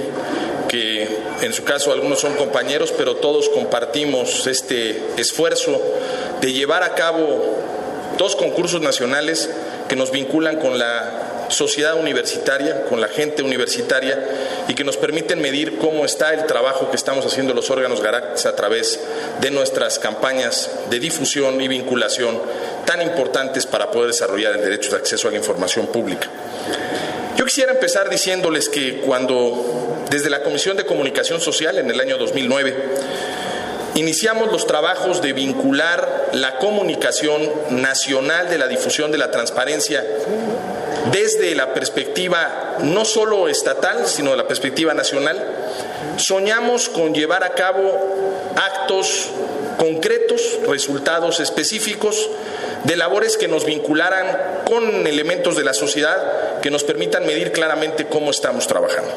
que 0.74 1.08
en 1.44 1.54
su 1.54 1.64
caso 1.64 1.92
algunos 1.92 2.20
son 2.20 2.34
compañeros, 2.34 2.92
pero 2.98 3.18
todos 3.18 3.48
compartimos 3.50 4.48
este 4.48 5.00
esfuerzo 5.18 5.80
de 6.42 6.52
llevar 6.52 6.82
a 6.82 6.96
cabo 6.96 7.60
dos 8.18 8.36
concursos 8.36 8.82
nacionales 8.82 9.52
que 9.88 9.96
nos 9.96 10.10
vinculan 10.10 10.56
con 10.56 10.80
la 10.80 11.46
sociedad 11.50 11.96
universitaria, 11.96 12.86
con 12.86 13.00
la 13.00 13.08
gente 13.08 13.44
universitaria 13.44 14.18
y 14.68 14.74
que 14.74 14.84
nos 14.84 14.98
permiten 14.98 15.40
medir 15.42 15.78
cómo 15.78 16.06
está 16.06 16.34
el 16.34 16.48
trabajo 16.48 16.90
que 16.90 16.96
estamos 16.96 17.24
haciendo 17.24 17.54
los 17.54 17.70
órganos 17.70 18.02
Garax 18.02 18.48
a 18.48 18.56
través 18.56 19.00
de 19.42 19.52
nuestras 19.52 20.00
campañas 20.00 20.72
de 20.90 21.00
difusión 21.00 21.62
y 21.62 21.68
vinculación 21.68 22.42
tan 22.86 23.00
importantes 23.04 23.68
para 23.68 23.92
poder 23.92 24.08
desarrollar 24.08 24.56
el 24.56 24.62
derecho 24.62 24.90
de 24.90 24.98
acceso 24.98 25.28
a 25.28 25.32
la 25.32 25.38
información 25.38 25.86
pública. 25.86 26.28
Yo 27.38 27.46
quisiera 27.46 27.74
empezar 27.74 28.10
diciéndoles 28.10 28.70
que 28.70 29.02
cuando 29.02 29.93
desde 30.10 30.30
la 30.30 30.44
Comisión 30.44 30.78
de 30.78 30.86
Comunicación 30.86 31.42
Social 31.42 31.78
en 31.78 31.90
el 31.90 32.00
año 32.00 32.18
2009 32.18 32.76
iniciamos 33.96 34.52
los 34.52 34.66
trabajos 34.66 35.22
de 35.22 35.34
vincular 35.34 36.30
la 36.34 36.58
comunicación 36.58 37.50
nacional 37.70 38.50
de 38.50 38.58
la 38.58 38.68
difusión 38.68 39.12
de 39.12 39.18
la 39.18 39.32
transparencia 39.32 40.04
desde 41.12 41.54
la 41.56 41.74
perspectiva 41.74 42.78
no 42.82 43.06
solo 43.06 43.48
estatal, 43.48 44.08
sino 44.08 44.32
de 44.32 44.38
la 44.38 44.48
perspectiva 44.48 44.94
nacional, 44.94 45.46
soñamos 46.18 46.90
con 46.90 47.14
llevar 47.14 47.44
a 47.44 47.54
cabo 47.54 48.00
actos 48.56 49.30
concretos, 49.78 50.60
resultados 50.68 51.40
específicos 51.40 52.30
de 52.86 52.96
labores 52.96 53.38
que 53.38 53.48
nos 53.48 53.66
vincularan 53.66 54.64
con 54.66 55.06
elementos 55.08 55.56
de 55.56 55.64
la 55.64 55.74
sociedad 55.74 56.62
que 56.62 56.72
nos 56.72 56.84
permitan 56.84 57.26
medir 57.26 57.52
claramente 57.52 58.08
cómo 58.08 58.32
estamos 58.32 58.68
trabajando. 58.68 59.12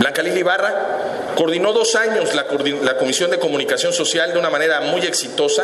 Blanca 0.00 0.22
Lili 0.22 0.40
Ibarra 0.40 1.34
coordinó 1.36 1.74
dos 1.74 1.94
años 1.94 2.34
la, 2.34 2.46
la, 2.82 2.96
Comisión 2.96 3.30
de 3.30 3.38
Comunicación 3.38 3.92
Social 3.92 4.32
de 4.32 4.38
una 4.38 4.48
manera 4.48 4.80
muy 4.80 5.02
exitosa 5.02 5.62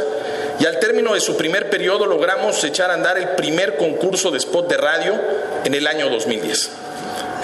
y 0.61 0.67
al 0.67 0.79
término 0.79 1.15
de 1.15 1.21
su 1.21 1.39
primer 1.39 1.71
periodo 1.71 2.05
logramos 2.05 2.63
echar 2.63 2.91
a 2.91 2.95
andar 2.95 3.17
el 3.17 3.31
primer 3.31 3.79
concurso 3.79 4.31
de 4.31 4.37
spot 4.37 4.69
de 4.69 4.77
radio 4.77 5.19
en 5.65 5.73
el 5.73 5.87
año 5.87 6.11
2010. 6.11 6.71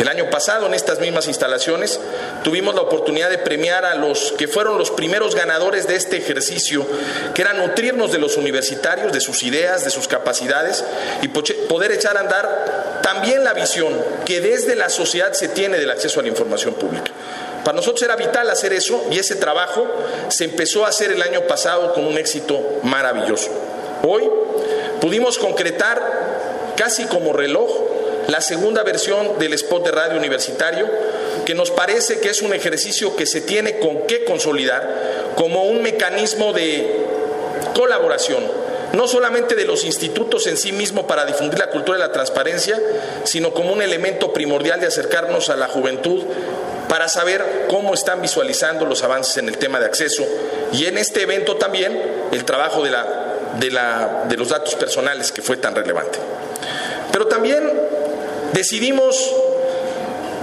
El 0.01 0.09
año 0.09 0.29
pasado, 0.29 0.67
en 0.67 0.75
estas 0.75 1.01
mismas 1.01 1.29
instalaciones, 1.29 1.99
tuvimos 2.43 2.75
la 2.75 2.83
oportunidad 2.83 3.31
de 3.31 3.39
premiar 3.39 3.85
a 3.85 3.95
los 3.95 4.33
que 4.33 4.49
fueron 4.49 4.79
los 4.79 4.91
primeros 4.91 5.35
ganadores 5.35 5.87
de 5.87 5.97
este 5.97 6.17
ejercicio, 6.17 6.87
que 7.35 7.43
era 7.43 7.53
nutrirnos 7.53 8.13
de 8.13 8.19
los 8.19 8.37
universitarios, 8.37 9.13
de 9.13 9.21
sus 9.21 9.43
ideas, 9.43 9.85
de 9.85 9.91
sus 9.91 10.09
capacidades 10.09 10.85
y 11.23 11.29
poder 11.29 11.93
echar 11.93 12.17
a 12.17 12.21
andar 12.21 13.01
también 13.03 13.45
la 13.45 13.53
visión 13.53 13.93
que 14.25 14.41
desde 14.41 14.77
la 14.77 14.89
sociedad 14.89 15.33
se 15.33 15.49
tiene 15.49 15.79
del 15.79 15.91
acceso 15.91 16.21
a 16.21 16.23
la 16.23 16.29
información 16.29 16.75
pública. 16.75 17.11
Para 17.65 17.77
nosotros 17.77 18.03
era 18.03 18.17
vital 18.17 18.51
hacer 18.51 18.73
eso 18.73 19.05
y 19.11 19.19
ese 19.19 19.37
trabajo 19.37 19.87
se 20.29 20.45
empezó 20.45 20.85
a 20.85 20.89
hacer 20.89 21.13
el 21.13 21.23
año 21.23 21.43
pasado 21.43 21.93
con 21.93 22.05
un 22.05 22.19
éxito 22.19 22.81
maravilloso. 22.83 23.51
Hoy 24.03 24.29
pudimos 25.01 25.39
concretar 25.39 26.73
casi 26.77 27.05
como 27.05 27.33
reloj 27.33 27.71
la 28.29 28.41
segunda 28.41 28.83
versión 28.83 29.39
del 29.39 29.53
spot 29.55 29.85
de 29.85 29.91
radio 29.91 30.17
universitario, 30.17 30.89
que 31.45 31.55
nos 31.55 31.71
parece 31.71 32.21
que 32.21 32.31
es 32.31 32.43
un 32.43 32.55
ejercicio 32.55 33.17
que 33.17 33.27
se 33.27 33.41
tiene 33.41 33.79
con 33.79 34.07
qué 34.07 34.25
consolidar 34.25 35.33
como 35.37 35.65
un 35.65 35.83
mecanismo 35.83 36.53
de 36.53 37.05
colaboración, 37.75 38.43
no 38.93 39.09
solamente 39.09 39.55
de 39.55 39.65
los 39.65 39.85
institutos 39.85 40.47
en 40.47 40.57
sí 40.57 40.73
mismo 40.73 41.07
para 41.07 41.25
difundir 41.25 41.59
la 41.59 41.71
cultura 41.71 41.99
de 41.99 42.05
la 42.05 42.13
transparencia, 42.13 42.79
sino 43.25 43.53
como 43.53 43.73
un 43.73 43.83
elemento 43.83 44.33
primordial 44.33 44.81
de 44.81 44.87
acercarnos 44.87 45.49
a 45.49 45.57
la 45.57 45.69
juventud 45.69 46.23
para 46.89 47.09
saber 47.09 47.67
cómo 47.69 47.95
están 47.95 48.21
visualizando 48.21 48.85
los 48.85 49.03
avances 49.03 49.39
en 49.39 49.49
el 49.49 49.57
tema 49.57 49.81
de 49.81 49.87
acceso 49.87 50.25
y 50.73 50.85
en 50.85 50.99
este 50.99 51.23
evento 51.23 51.57
también 51.57 51.99
el 52.33 52.45
trabajo 52.45 52.83
de, 52.83 52.91
la, 52.91 53.35
de, 53.59 53.71
la, 53.71 54.25
de 54.29 54.37
los 54.37 54.51
datos 54.51 54.75
personales 54.75 55.33
que 55.33 55.41
fue 55.41 55.57
tan 55.57 55.75
relevante. 55.75 56.19
Pero 57.11 57.27
también 57.29 57.73
decidimos 58.53 59.35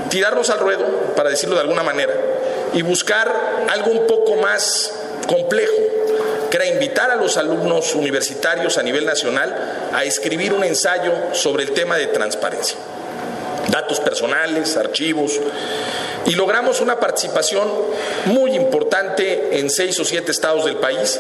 tirarnos 0.09 0.49
al 0.49 0.59
ruedo, 0.59 0.85
para 1.15 1.29
decirlo 1.29 1.55
de 1.55 1.61
alguna 1.61 1.83
manera, 1.83 2.13
y 2.73 2.81
buscar 2.81 3.33
algo 3.69 3.91
un 3.91 4.07
poco 4.07 4.35
más 4.35 4.93
complejo, 5.27 5.73
que 6.49 6.57
era 6.57 6.65
invitar 6.65 7.11
a 7.11 7.15
los 7.15 7.37
alumnos 7.37 7.93
universitarios 7.95 8.77
a 8.77 8.83
nivel 8.83 9.05
nacional 9.05 9.89
a 9.93 10.03
escribir 10.03 10.53
un 10.53 10.63
ensayo 10.63 11.13
sobre 11.33 11.63
el 11.63 11.71
tema 11.71 11.97
de 11.97 12.07
transparencia. 12.07 12.77
Datos 13.69 13.99
personales, 13.99 14.75
archivos, 14.77 15.39
y 16.25 16.31
logramos 16.31 16.81
una 16.81 16.99
participación 16.99 17.67
muy 18.25 18.55
importante 18.55 19.59
en 19.59 19.69
seis 19.69 19.99
o 19.99 20.05
siete 20.05 20.31
estados 20.31 20.65
del 20.65 20.77
país, 20.77 21.19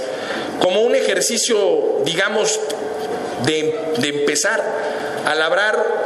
como 0.59 0.81
un 0.81 0.95
ejercicio, 0.95 1.99
digamos, 2.03 2.59
de, 3.45 3.93
de 3.97 4.09
empezar 4.09 4.63
a 5.25 5.35
labrar 5.35 5.98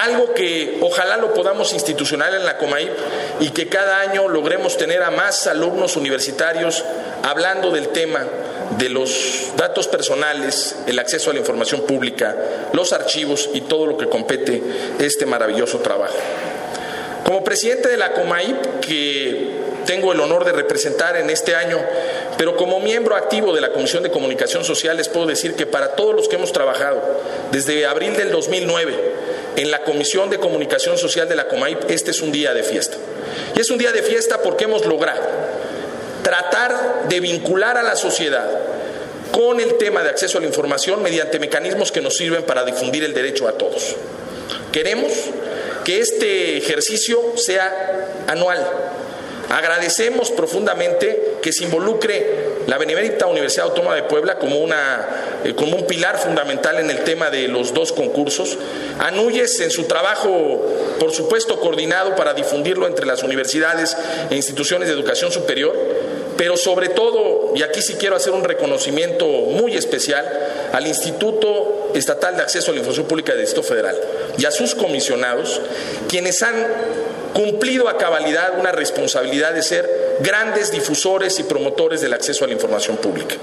algo 0.00 0.32
que 0.32 0.78
ojalá 0.80 1.18
lo 1.18 1.34
podamos 1.34 1.74
institucional 1.74 2.34
en 2.34 2.44
la 2.44 2.56
Comaip 2.56 2.90
y 3.40 3.50
que 3.50 3.68
cada 3.68 4.00
año 4.00 4.28
logremos 4.28 4.78
tener 4.78 5.02
a 5.02 5.10
más 5.10 5.46
alumnos 5.46 5.96
universitarios 5.96 6.84
hablando 7.22 7.70
del 7.70 7.88
tema 7.88 8.26
de 8.78 8.88
los 8.88 9.52
datos 9.56 9.88
personales, 9.88 10.76
el 10.86 10.98
acceso 10.98 11.30
a 11.30 11.34
la 11.34 11.40
información 11.40 11.82
pública, 11.82 12.34
los 12.72 12.94
archivos 12.94 13.50
y 13.52 13.62
todo 13.62 13.86
lo 13.86 13.98
que 13.98 14.08
compete 14.08 14.62
este 14.98 15.26
maravilloso 15.26 15.80
trabajo. 15.80 16.16
Como 17.24 17.44
presidente 17.44 17.90
de 17.90 17.98
la 17.98 18.14
Comaip, 18.14 18.80
que 18.80 19.60
tengo 19.84 20.12
el 20.12 20.20
honor 20.20 20.46
de 20.46 20.52
representar 20.52 21.16
en 21.18 21.28
este 21.28 21.54
año, 21.54 21.78
pero 22.38 22.56
como 22.56 22.80
miembro 22.80 23.16
activo 23.16 23.54
de 23.54 23.60
la 23.60 23.72
Comisión 23.72 24.02
de 24.02 24.10
Comunicación 24.10 24.64
Social 24.64 24.96
les 24.96 25.08
puedo 25.08 25.26
decir 25.26 25.54
que 25.56 25.66
para 25.66 25.94
todos 25.94 26.14
los 26.14 26.28
que 26.28 26.36
hemos 26.36 26.52
trabajado 26.52 27.02
desde 27.52 27.84
abril 27.86 28.16
del 28.16 28.30
2009 28.30 29.29
en 29.56 29.70
la 29.70 29.82
Comisión 29.82 30.30
de 30.30 30.38
Comunicación 30.38 30.98
Social 30.98 31.28
de 31.28 31.36
la 31.36 31.48
Comaip, 31.48 31.90
este 31.90 32.10
es 32.10 32.20
un 32.22 32.32
día 32.32 32.54
de 32.54 32.62
fiesta. 32.62 32.96
Y 33.54 33.60
es 33.60 33.70
un 33.70 33.78
día 33.78 33.92
de 33.92 34.02
fiesta 34.02 34.42
porque 34.42 34.64
hemos 34.64 34.86
logrado 34.86 35.22
tratar 36.22 37.08
de 37.08 37.20
vincular 37.20 37.76
a 37.76 37.82
la 37.82 37.96
sociedad 37.96 38.48
con 39.32 39.60
el 39.60 39.76
tema 39.78 40.02
de 40.02 40.10
acceso 40.10 40.38
a 40.38 40.40
la 40.40 40.46
información 40.46 41.02
mediante 41.02 41.38
mecanismos 41.38 41.92
que 41.92 42.00
nos 42.00 42.16
sirven 42.16 42.42
para 42.42 42.64
difundir 42.64 43.04
el 43.04 43.14
derecho 43.14 43.48
a 43.48 43.52
todos. 43.52 43.96
Queremos 44.72 45.12
que 45.84 46.00
este 46.00 46.56
ejercicio 46.56 47.20
sea 47.36 48.24
anual, 48.26 48.64
Agradecemos 49.50 50.30
profundamente 50.30 51.38
que 51.42 51.52
se 51.52 51.64
involucre 51.64 52.50
la 52.68 52.78
Benemérita 52.78 53.26
Universidad 53.26 53.66
Autónoma 53.66 53.96
de 53.96 54.04
Puebla 54.04 54.38
como, 54.38 54.58
una, 54.58 55.08
eh, 55.44 55.54
como 55.56 55.76
un 55.76 55.88
pilar 55.88 56.18
fundamental 56.18 56.78
en 56.78 56.88
el 56.88 57.02
tema 57.02 57.30
de 57.30 57.48
los 57.48 57.74
dos 57.74 57.92
concursos. 57.92 58.56
Anuyes 59.00 59.58
en 59.58 59.72
su 59.72 59.84
trabajo, 59.84 60.64
por 61.00 61.10
supuesto, 61.10 61.58
coordinado 61.58 62.14
para 62.14 62.32
difundirlo 62.32 62.86
entre 62.86 63.06
las 63.06 63.24
universidades 63.24 63.96
e 64.30 64.36
instituciones 64.36 64.86
de 64.86 64.94
educación 64.94 65.32
superior, 65.32 65.76
pero 66.36 66.56
sobre 66.56 66.88
todo, 66.88 67.52
y 67.56 67.64
aquí 67.64 67.82
sí 67.82 67.96
quiero 67.98 68.14
hacer 68.14 68.32
un 68.32 68.44
reconocimiento 68.44 69.26
muy 69.26 69.76
especial, 69.76 70.26
al 70.72 70.86
Instituto 70.86 71.90
Estatal 71.94 72.36
de 72.36 72.42
Acceso 72.42 72.70
a 72.70 72.74
la 72.74 72.78
Información 72.78 73.08
Pública 73.08 73.32
del 73.32 73.40
Distrito 73.40 73.66
Federal 73.66 73.98
y 74.38 74.44
a 74.44 74.52
sus 74.52 74.76
comisionados, 74.76 75.60
quienes 76.08 76.40
han 76.42 76.54
cumplido 77.34 77.88
a 77.88 77.96
cabalidad 77.96 78.58
una 78.58 78.72
responsabilidad 78.72 79.52
de 79.52 79.62
ser 79.62 80.18
grandes 80.20 80.70
difusores 80.70 81.38
y 81.38 81.44
promotores 81.44 82.00
del 82.00 82.12
acceso 82.12 82.44
a 82.44 82.48
la 82.48 82.54
información 82.54 82.96
pública. 82.96 83.36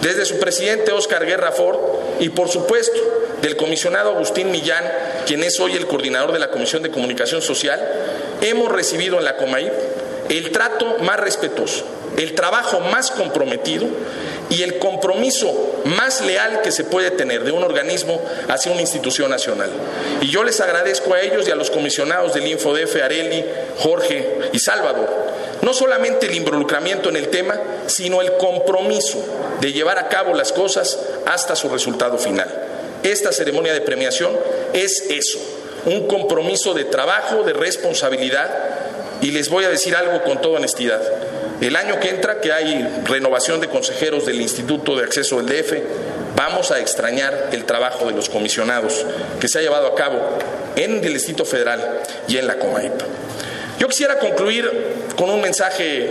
Desde 0.00 0.24
su 0.24 0.38
presidente 0.38 0.92
Oscar 0.92 1.26
Guerra 1.26 1.52
Ford 1.52 1.78
y 2.20 2.28
por 2.28 2.48
supuesto 2.48 2.98
del 3.40 3.56
comisionado 3.56 4.10
Agustín 4.10 4.50
Millán, 4.50 4.84
quien 5.26 5.42
es 5.42 5.58
hoy 5.60 5.72
el 5.72 5.86
coordinador 5.86 6.32
de 6.32 6.38
la 6.38 6.50
Comisión 6.50 6.82
de 6.82 6.90
Comunicación 6.90 7.42
Social, 7.42 7.80
hemos 8.40 8.70
recibido 8.70 9.18
en 9.18 9.24
la 9.24 9.36
COMAIP 9.36 9.72
el 10.28 10.52
trato 10.52 10.98
más 11.00 11.18
respetuoso, 11.18 11.84
el 12.16 12.34
trabajo 12.34 12.80
más 12.80 13.10
comprometido 13.10 13.86
y 14.52 14.62
el 14.62 14.78
compromiso 14.78 15.80
más 15.84 16.20
leal 16.20 16.60
que 16.60 16.70
se 16.70 16.84
puede 16.84 17.10
tener 17.10 17.42
de 17.42 17.52
un 17.52 17.64
organismo 17.64 18.20
hacia 18.48 18.70
una 18.70 18.82
institución 18.82 19.30
nacional. 19.30 19.70
Y 20.20 20.28
yo 20.28 20.44
les 20.44 20.60
agradezco 20.60 21.14
a 21.14 21.22
ellos 21.22 21.48
y 21.48 21.50
a 21.50 21.54
los 21.54 21.70
comisionados 21.70 22.34
del 22.34 22.46
InfoDF, 22.46 22.96
Areli, 23.02 23.44
Jorge 23.78 24.50
y 24.52 24.58
Salvador, 24.58 25.08
no 25.62 25.72
solamente 25.72 26.26
el 26.26 26.34
involucramiento 26.34 27.08
en 27.08 27.16
el 27.16 27.28
tema, 27.28 27.58
sino 27.86 28.20
el 28.20 28.36
compromiso 28.36 29.24
de 29.60 29.72
llevar 29.72 29.98
a 29.98 30.08
cabo 30.08 30.34
las 30.34 30.52
cosas 30.52 30.98
hasta 31.24 31.56
su 31.56 31.70
resultado 31.70 32.18
final. 32.18 32.48
Esta 33.02 33.32
ceremonia 33.32 33.72
de 33.72 33.80
premiación 33.80 34.36
es 34.74 35.04
eso, 35.08 35.38
un 35.86 36.06
compromiso 36.08 36.74
de 36.74 36.84
trabajo, 36.84 37.42
de 37.42 37.54
responsabilidad, 37.54 38.50
y 39.22 39.30
les 39.30 39.48
voy 39.48 39.64
a 39.64 39.70
decir 39.70 39.96
algo 39.96 40.22
con 40.24 40.42
toda 40.42 40.58
honestidad. 40.58 41.00
El 41.62 41.76
año 41.76 42.00
que 42.00 42.08
entra, 42.08 42.40
que 42.40 42.52
hay 42.52 43.02
renovación 43.04 43.60
de 43.60 43.68
consejeros 43.68 44.26
del 44.26 44.40
Instituto 44.40 44.96
de 44.96 45.04
Acceso 45.04 45.40
del 45.40 45.46
DF, 45.46 45.74
vamos 46.34 46.72
a 46.72 46.80
extrañar 46.80 47.50
el 47.52 47.66
trabajo 47.66 48.06
de 48.06 48.14
los 48.14 48.28
comisionados 48.28 49.06
que 49.40 49.46
se 49.46 49.60
ha 49.60 49.62
llevado 49.62 49.86
a 49.86 49.94
cabo 49.94 50.18
en 50.74 51.04
el 51.04 51.14
Distrito 51.14 51.44
Federal 51.44 52.00
y 52.26 52.36
en 52.36 52.48
la 52.48 52.58
Comaip. 52.58 52.94
Yo 53.78 53.86
quisiera 53.86 54.18
concluir 54.18 54.68
con 55.16 55.30
un 55.30 55.40
mensaje 55.40 56.10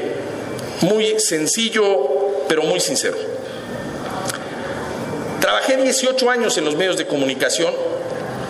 muy 0.83 1.19
sencillo, 1.19 2.45
pero 2.47 2.63
muy 2.63 2.79
sincero. 2.79 3.17
Trabajé 5.41 5.75
18 5.75 6.29
años 6.29 6.57
en 6.57 6.63
los 6.63 6.77
medios 6.77 6.95
de 6.95 7.07
comunicación 7.07 7.73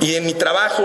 y 0.01 0.13
en 0.13 0.27
mi 0.27 0.35
trabajo 0.35 0.83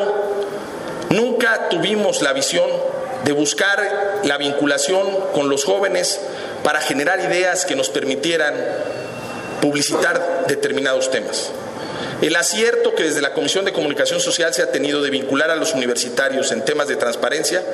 nunca 1.11 1.69
tuvimos 1.69 2.23
la 2.23 2.33
visión 2.33 2.96
de 3.27 3.33
buscar 3.33 4.23
la 4.23 4.39
vinculación 4.39 5.05
con 5.35 5.49
los 5.49 5.65
jóvenes 5.65 6.21
para 6.63 6.81
generar 6.81 7.19
ideas 7.21 7.65
que 7.65 7.75
nos 7.75 7.91
permitieran 7.91 8.55
publicitar 9.61 10.45
determinados 10.47 11.11
temas. 11.11 11.51
El 12.23 12.37
acierto 12.37 12.95
que 12.95 13.03
desde 13.03 13.21
la 13.21 13.35
Comisión 13.35 13.65
de 13.65 13.73
Comunicación 13.73 14.21
Social 14.21 14.55
se 14.55 14.63
ha 14.63 14.71
tenido 14.71 15.03
de 15.03 15.11
vincular 15.11 15.51
a 15.51 15.57
los 15.57 15.75
universitarios 15.75 16.53
en 16.53 16.65
temas 16.65 16.87
de 16.87 16.95
transparencia 16.95 17.65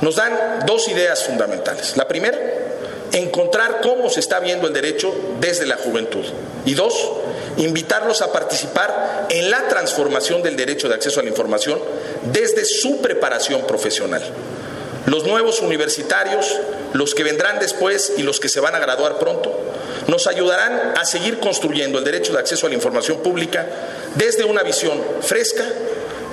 nos 0.00 0.16
dan 0.16 0.64
dos 0.66 0.88
ideas 0.88 1.24
fundamentales. 1.24 1.94
La 1.98 2.08
primera, 2.08 2.38
encontrar 3.12 3.82
cómo 3.82 4.08
se 4.08 4.20
está 4.20 4.40
viendo 4.40 4.66
el 4.66 4.72
derecho 4.72 5.14
desde 5.40 5.66
la 5.66 5.76
juventud. 5.76 6.24
Y 6.64 6.72
dos, 6.72 6.94
invitarlos 7.58 8.22
a 8.22 8.32
participar 8.32 9.26
en 9.28 9.50
la 9.50 9.68
transformación 9.68 10.42
del 10.42 10.56
derecho 10.56 10.88
de 10.88 10.94
acceso 10.94 11.20
a 11.20 11.22
la 11.22 11.28
información 11.28 11.78
desde 12.32 12.64
su 12.64 13.02
preparación 13.02 13.66
profesional 13.66 14.22
los 15.06 15.24
nuevos 15.24 15.60
universitarios, 15.60 16.58
los 16.92 17.14
que 17.14 17.22
vendrán 17.22 17.58
después 17.58 18.12
y 18.16 18.22
los 18.22 18.40
que 18.40 18.48
se 18.48 18.60
van 18.60 18.74
a 18.74 18.78
graduar 18.78 19.18
pronto, 19.18 19.52
nos 20.08 20.26
ayudarán 20.26 20.94
a 20.96 21.04
seguir 21.04 21.38
construyendo 21.38 21.98
el 21.98 22.04
derecho 22.04 22.32
de 22.32 22.40
acceso 22.40 22.66
a 22.66 22.68
la 22.68 22.74
información 22.74 23.18
pública 23.18 23.66
desde 24.14 24.44
una 24.44 24.62
visión 24.62 25.00
fresca, 25.20 25.64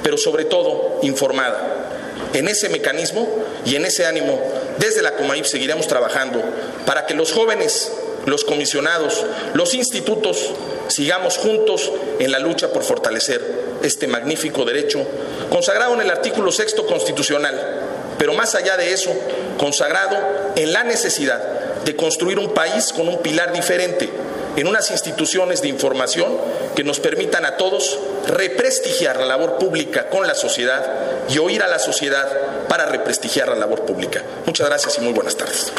pero 0.01 0.17
sobre 0.17 0.45
todo 0.45 0.99
informada. 1.01 1.89
En 2.33 2.47
ese 2.47 2.69
mecanismo 2.69 3.27
y 3.65 3.75
en 3.75 3.85
ese 3.85 4.05
ánimo, 4.05 4.41
desde 4.79 5.01
la 5.01 5.15
Comaip 5.15 5.45
seguiremos 5.45 5.87
trabajando 5.87 6.41
para 6.85 7.05
que 7.05 7.13
los 7.13 7.31
jóvenes, 7.31 7.91
los 8.25 8.43
comisionados, 8.43 9.23
los 9.53 9.73
institutos, 9.75 10.49
sigamos 10.87 11.37
juntos 11.37 11.91
en 12.19 12.31
la 12.31 12.39
lucha 12.39 12.71
por 12.71 12.83
fortalecer 12.83 13.41
este 13.83 14.07
magnífico 14.07 14.65
derecho 14.65 15.05
consagrado 15.49 15.93
en 15.93 16.01
el 16.01 16.09
artículo 16.09 16.51
sexto 16.51 16.85
constitucional, 16.87 17.82
pero 18.23 18.35
más 18.35 18.55
allá 18.55 18.77
de 18.77 18.93
eso, 18.93 19.13
consagrado 19.57 20.15
en 20.55 20.71
la 20.71 20.85
necesidad 20.85 21.39
de 21.83 21.93
construir 21.93 22.39
un 22.39 22.53
país 22.53 22.93
con 22.93 23.09
un 23.09 23.21
pilar 23.21 23.51
diferente, 23.51 24.09
en 24.55 24.65
unas 24.65 24.91
instituciones 24.91 25.61
de 25.61 25.67
información 25.67 26.33
que 26.73 26.85
nos 26.85 27.01
permitan 27.01 27.45
a 27.45 27.57
todos 27.57 27.99
represtigiar 28.29 29.17
la 29.17 29.25
labor 29.25 29.57
pública 29.57 30.07
con 30.07 30.25
la 30.25 30.35
sociedad 30.35 30.89
y 31.27 31.37
oír 31.37 31.63
a 31.63 31.67
la 31.67 31.79
sociedad 31.79 32.29
para 32.69 32.85
represtigiar 32.85 33.49
la 33.49 33.55
labor 33.55 33.81
pública. 33.81 34.23
Muchas 34.45 34.69
gracias 34.69 34.97
y 34.99 35.01
muy 35.01 35.11
buenas 35.11 35.35
tardes. 35.35 35.73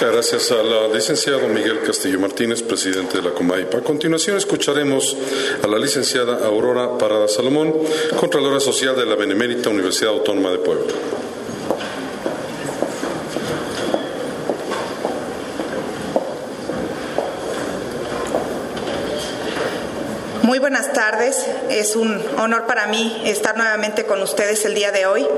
Muchas 0.00 0.14
gracias 0.14 0.50
al 0.52 0.94
licenciado 0.94 1.46
Miguel 1.46 1.82
Castillo 1.82 2.18
Martínez, 2.18 2.62
presidente 2.62 3.18
de 3.18 3.22
la 3.22 3.32
Comaipa. 3.32 3.76
A 3.76 3.80
continuación 3.82 4.38
escucharemos 4.38 5.14
a 5.62 5.66
la 5.66 5.78
licenciada 5.78 6.42
Aurora 6.46 6.96
Parada 6.96 7.28
Salomón, 7.28 7.74
Contralora 8.18 8.60
Social 8.60 8.96
de 8.96 9.04
la 9.04 9.14
Benemérita 9.14 9.68
Universidad 9.68 10.12
Autónoma 10.12 10.52
de 10.52 10.58
Puebla. 10.60 10.94
Muy 20.44 20.58
buenas 20.58 20.94
tardes, 20.94 21.46
es 21.68 21.94
un 21.94 22.24
honor 22.38 22.64
para 22.64 22.86
mí 22.86 23.20
estar 23.26 23.54
nuevamente 23.58 24.06
con 24.06 24.22
ustedes 24.22 24.64
el 24.64 24.74
día 24.74 24.92
de 24.92 25.04
hoy. 25.04 25.28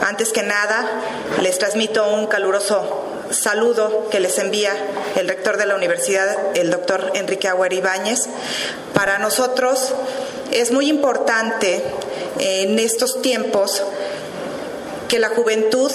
Antes 0.00 0.32
que 0.32 0.42
nada, 0.42 1.00
les 1.42 1.60
transmito 1.60 2.12
un 2.12 2.26
caluroso 2.26 3.09
saludo 3.30 4.08
que 4.10 4.20
les 4.20 4.38
envía 4.38 4.74
el 5.16 5.28
rector 5.28 5.56
de 5.56 5.66
la 5.66 5.76
universidad, 5.76 6.56
el 6.56 6.70
doctor 6.70 7.12
Enrique 7.14 7.48
Agüer 7.48 7.72
Ibáñez. 7.72 8.26
Para 8.94 9.18
nosotros 9.18 9.92
es 10.52 10.72
muy 10.72 10.88
importante 10.88 11.82
en 12.38 12.78
estos 12.78 13.22
tiempos 13.22 13.82
que 15.08 15.18
la 15.18 15.30
juventud 15.30 15.90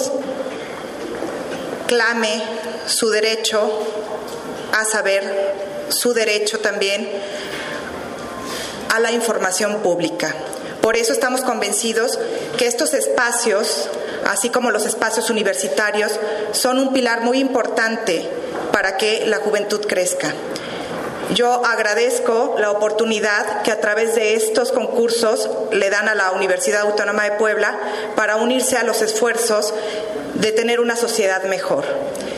clame 1.86 2.42
su 2.86 3.10
derecho 3.10 3.70
a 4.72 4.84
saber, 4.84 5.54
su 5.88 6.12
derecho 6.12 6.58
también 6.58 7.08
a 8.94 9.00
la 9.00 9.12
información 9.12 9.82
pública. 9.82 10.34
Por 10.80 10.96
eso 10.96 11.12
estamos 11.12 11.40
convencidos 11.42 12.18
que 12.56 12.66
estos 12.66 12.94
espacios, 12.94 13.88
así 14.28 14.50
como 14.50 14.70
los 14.70 14.86
espacios 14.86 15.30
universitarios, 15.30 16.12
son 16.52 16.78
un 16.78 16.92
pilar 16.92 17.22
muy 17.22 17.38
importante 17.38 18.28
para 18.72 18.96
que 18.96 19.26
la 19.26 19.38
juventud 19.38 19.84
crezca. 19.86 20.32
Yo 21.34 21.64
agradezco 21.64 22.54
la 22.58 22.70
oportunidad 22.70 23.62
que 23.62 23.72
a 23.72 23.80
través 23.80 24.14
de 24.14 24.34
estos 24.34 24.70
concursos 24.70 25.50
le 25.72 25.90
dan 25.90 26.08
a 26.08 26.14
la 26.14 26.30
Universidad 26.30 26.82
Autónoma 26.82 27.24
de 27.24 27.32
Puebla 27.32 27.76
para 28.14 28.36
unirse 28.36 28.76
a 28.76 28.84
los 28.84 29.02
esfuerzos 29.02 29.74
de 30.34 30.52
tener 30.52 30.78
una 30.78 30.94
sociedad 30.94 31.42
mejor. 31.44 31.84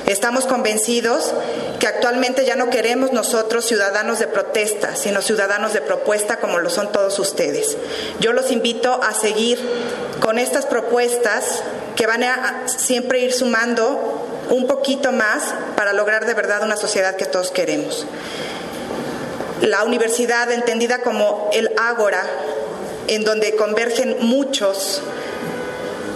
Estamos 0.07 0.47
convencidos 0.47 1.35
que 1.79 1.87
actualmente 1.87 2.47
ya 2.47 2.57
no 2.57 2.71
queremos 2.71 3.13
nosotros 3.13 3.67
ciudadanos 3.67 4.19
de 4.19 4.27
protesta, 4.27 4.97
sino 4.97 5.21
ciudadanos 5.21 5.75
de 5.75 5.83
propuesta 5.83 6.39
como 6.39 6.59
lo 6.59 6.71
son 6.71 6.91
todos 6.91 7.19
ustedes. 7.19 7.77
Yo 8.21 8.33
los 8.33 8.51
invito 8.51 9.01
a 9.03 9.13
seguir 9.13 9.59
con 10.21 10.39
estas 10.39 10.65
propuestas 10.65 11.63
que 11.99 12.07
van 12.07 12.23
a 12.23 12.69
siempre 12.69 13.19
ir 13.19 13.33
sumando 13.33 14.47
un 14.51 14.69
poquito 14.69 15.11
más 15.11 15.43
para 15.77 15.93
lograr 15.93 16.27
de 16.27 16.35
verdad 16.35 16.63
una 16.63 16.77
sociedad 16.77 17.17
que 17.17 17.25
todos 17.25 17.51
queremos. 17.51 18.07
La 19.63 19.83
universidad, 19.83 20.53
entendida 20.53 20.99
como 20.99 21.51
el 21.53 21.73
ágora, 21.77 22.23
en 23.09 23.25
donde 23.25 23.57
convergen 23.57 24.17
muchos 24.21 25.03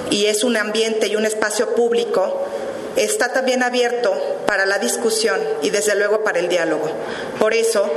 y 0.09 0.27
es 0.27 0.45
un 0.45 0.57
ambiente 0.57 1.09
y 1.09 1.17
un 1.17 1.27
espacio 1.27 1.75
público, 1.75 2.47
está 2.95 3.33
también 3.33 3.65
abierto 3.65 4.15
para 4.47 4.67
la 4.67 4.79
discusión 4.79 5.41
y 5.63 5.71
desde 5.71 5.97
luego 5.97 6.23
para 6.23 6.39
el 6.39 6.49
diálogo. 6.49 6.89
Por 7.41 7.55
eso, 7.55 7.91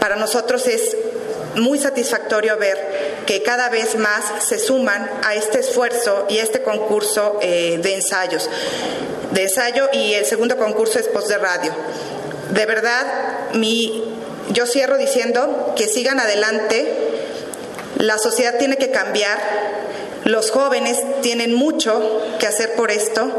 para 0.00 0.16
nosotros 0.16 0.66
es 0.66 0.98
muy 1.56 1.78
satisfactorio 1.78 2.56
ver 2.56 3.22
que 3.26 3.42
cada 3.42 3.68
vez 3.68 3.96
más 3.96 4.24
se 4.46 4.58
suman 4.58 5.08
a 5.24 5.34
este 5.34 5.60
esfuerzo 5.60 6.26
y 6.28 6.38
este 6.38 6.62
concurso 6.62 7.38
eh, 7.42 7.78
de 7.82 7.94
ensayos, 7.94 8.48
de 9.32 9.42
ensayo 9.42 9.88
y 9.92 10.14
el 10.14 10.24
segundo 10.24 10.56
concurso 10.56 10.98
es 10.98 11.08
post 11.08 11.28
de 11.28 11.38
radio. 11.38 11.72
De 12.50 12.66
verdad, 12.66 13.50
mi, 13.54 14.04
yo 14.50 14.66
cierro 14.66 14.98
diciendo 14.98 15.74
que 15.76 15.88
sigan 15.88 16.20
adelante, 16.20 16.92
la 17.98 18.18
sociedad 18.18 18.58
tiene 18.58 18.76
que 18.76 18.90
cambiar, 18.90 19.38
los 20.24 20.50
jóvenes 20.50 20.98
tienen 21.22 21.54
mucho 21.54 22.20
que 22.38 22.46
hacer 22.46 22.74
por 22.74 22.90
esto, 22.90 23.30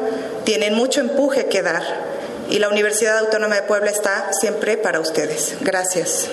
tienen 0.43 0.73
mucho 0.73 1.02
empuje 1.02 1.47
que 1.47 1.62
dar 1.62 2.13
y 2.49 2.60
la 2.60 2.69
Universidad 2.69 3.17
Autónoma 3.19 3.56
de 3.56 3.63
Puebla 3.63 3.89
está 3.89 4.32
siempre 4.34 4.78
para 4.78 4.99
ustedes. 4.99 5.56
Gracias. 5.62 6.28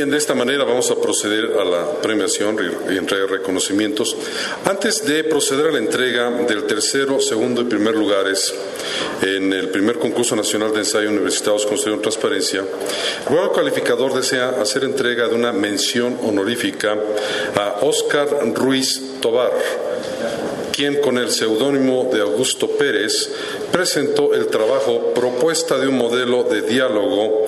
Bien, 0.00 0.10
de 0.10 0.16
esta 0.16 0.34
manera 0.34 0.64
vamos 0.64 0.90
a 0.90 0.94
proceder 0.98 1.58
a 1.60 1.62
la 1.62 2.00
premiación 2.00 2.56
y 2.88 2.96
entrega 2.96 3.26
de 3.26 3.32
reconocimientos. 3.36 4.16
Antes 4.64 5.04
de 5.04 5.24
proceder 5.24 5.66
a 5.66 5.72
la 5.72 5.78
entrega 5.78 6.30
del 6.30 6.64
tercero, 6.64 7.20
segundo 7.20 7.60
y 7.60 7.64
primer 7.64 7.94
lugares 7.94 8.54
en 9.20 9.52
el 9.52 9.68
primer 9.68 9.98
concurso 9.98 10.34
nacional 10.34 10.72
de 10.72 10.78
ensayo 10.78 11.10
universitarios 11.10 11.66
construyendo 11.66 12.00
transparencia, 12.00 12.60
el 12.60 13.26
jurado 13.26 13.52
calificador 13.52 14.14
desea 14.14 14.48
hacer 14.58 14.84
entrega 14.84 15.28
de 15.28 15.34
una 15.34 15.52
mención 15.52 16.16
honorífica 16.22 16.96
a 17.54 17.80
Óscar 17.82 18.26
Ruiz 18.54 19.02
Tobar 19.20 19.52
quien 20.72 21.02
con 21.02 21.18
el 21.18 21.30
seudónimo 21.30 22.08
de 22.10 22.22
Augusto 22.22 22.66
Pérez 22.66 23.28
presentó 23.70 24.32
el 24.32 24.46
trabajo 24.46 25.12
Propuesta 25.14 25.76
de 25.76 25.88
un 25.88 25.98
modelo 25.98 26.44
de 26.44 26.62
diálogo 26.62 27.39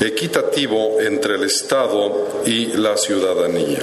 equitativo 0.00 1.00
entre 1.00 1.34
el 1.34 1.44
Estado 1.44 2.42
y 2.46 2.66
la 2.76 2.96
ciudadanía. 2.96 3.80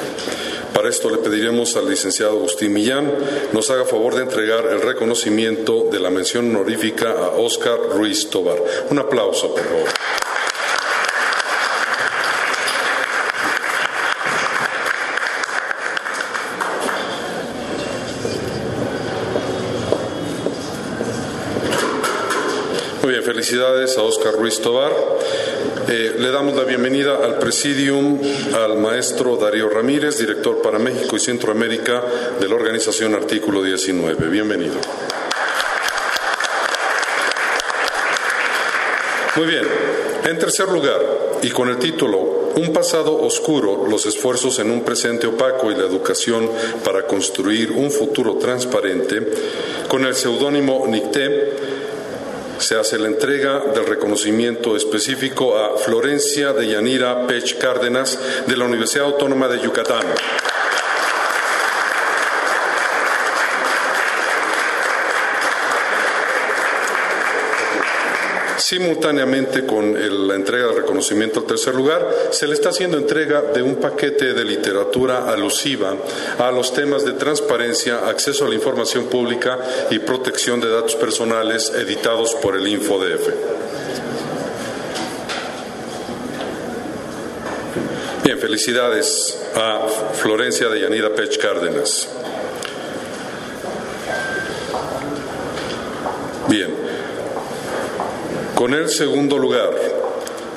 Para 0.74 0.90
esto 0.90 1.10
le 1.10 1.18
pediremos 1.18 1.76
al 1.76 1.90
licenciado 1.90 2.38
Agustín 2.38 2.74
Millán 2.74 3.12
nos 3.52 3.70
haga 3.72 3.86
favor 3.86 4.16
de 4.16 4.24
entregar 4.24 4.66
el 4.68 4.82
reconocimiento 4.82 5.88
de 5.92 6.00
la 6.00 6.10
mención 6.10 6.56
honorífica 6.56 7.12
a 7.12 7.30
Óscar 7.30 7.80
Ruiz 7.90 8.30
Tobar. 8.30 8.58
Un 8.90 9.00
aplauso, 9.00 9.56
por 9.56 9.64
favor. 9.64 9.90
Muy 23.02 23.14
bien, 23.14 23.24
felicidades 23.24 23.98
a 23.98 24.04
Óscar 24.04 24.34
Ruiz 24.34 24.60
Tobar. 24.60 25.17
Eh, 25.90 26.18
le 26.20 26.32
damos 26.32 26.54
la 26.54 26.66
bienvenida 26.66 27.16
al 27.24 27.40
presidium 27.40 28.20
al 28.54 28.78
maestro 28.78 29.38
Darío 29.38 29.70
Ramírez, 29.70 30.18
director 30.18 30.62
para 30.62 30.80
México 30.80 31.16
y 31.16 31.20
Centroamérica 31.20 32.04
de 32.38 32.50
la 32.50 32.56
organización 32.56 33.16
Artículo 33.16 33.64
19. 33.64 34.28
Bienvenido. 34.28 34.76
Muy 39.38 39.46
bien. 39.46 39.64
En 40.26 40.38
tercer 40.38 40.68
lugar, 40.68 41.00
y 41.42 41.52
con 41.52 41.70
el 41.70 41.78
título 41.78 42.52
Un 42.58 42.74
pasado 42.74 43.22
oscuro, 43.22 43.86
los 43.88 44.06
esfuerzos 44.08 44.60
en 44.60 44.72
un 44.72 44.84
presente 44.84 45.28
opaco 45.28 45.72
y 45.72 45.76
la 45.76 45.86
educación 45.86 46.50
para 46.84 47.08
construir 47.08 47.72
un 47.72 47.92
futuro 47.92 48.36
transparente, 48.36 49.26
con 49.88 50.04
el 50.04 50.16
seudónimo 50.16 50.86
NICTE, 50.86 51.67
se 52.60 52.76
hace 52.76 52.98
la 52.98 53.08
entrega 53.08 53.60
del 53.74 53.86
reconocimiento 53.86 54.76
específico 54.76 55.58
a 55.58 55.78
Florencia 55.78 56.54
de 56.54 56.68
Yanira 56.68 57.28
Pech 57.28 57.58
Cárdenas 57.58 58.20
de 58.48 58.58
la 58.58 58.66
Universidad 58.66 59.06
Autónoma 59.06 59.48
de 59.48 59.60
Yucatán. 59.60 60.06
Simultáneamente 68.70 69.66
con 69.66 69.94
la 70.28 70.36
entrega 70.36 70.68
de 70.68 70.82
reconocimiento 70.82 71.40
al 71.40 71.46
tercer 71.46 71.74
lugar, 71.74 72.06
se 72.32 72.48
le 72.48 72.54
está 72.54 72.68
haciendo 72.68 72.98
entrega 72.98 73.42
de 73.42 73.62
un 73.62 73.78
paquete 73.78 74.34
de 74.34 74.44
literatura 74.44 75.32
alusiva 75.32 75.96
a 76.38 76.52
los 76.52 76.74
temas 76.74 77.06
de 77.06 77.14
transparencia, 77.14 78.10
acceso 78.10 78.46
a 78.46 78.50
la 78.50 78.56
información 78.56 79.06
pública 79.06 79.58
y 79.90 80.00
protección 80.00 80.60
de 80.60 80.70
datos 80.70 80.96
personales 80.96 81.72
editados 81.78 82.36
por 82.36 82.58
el 82.58 82.68
InfoDF. 82.68 83.30
Bien, 88.26 88.38
felicidades 88.38 89.48
a 89.56 89.88
Florencia 90.14 90.68
de 90.68 90.82
Yanida 90.82 91.16
Pech 91.16 91.38
Cárdenas. 91.38 92.10
Bien, 96.50 96.88
con 98.58 98.74
el 98.74 98.90
segundo 98.90 99.38
lugar 99.38 99.70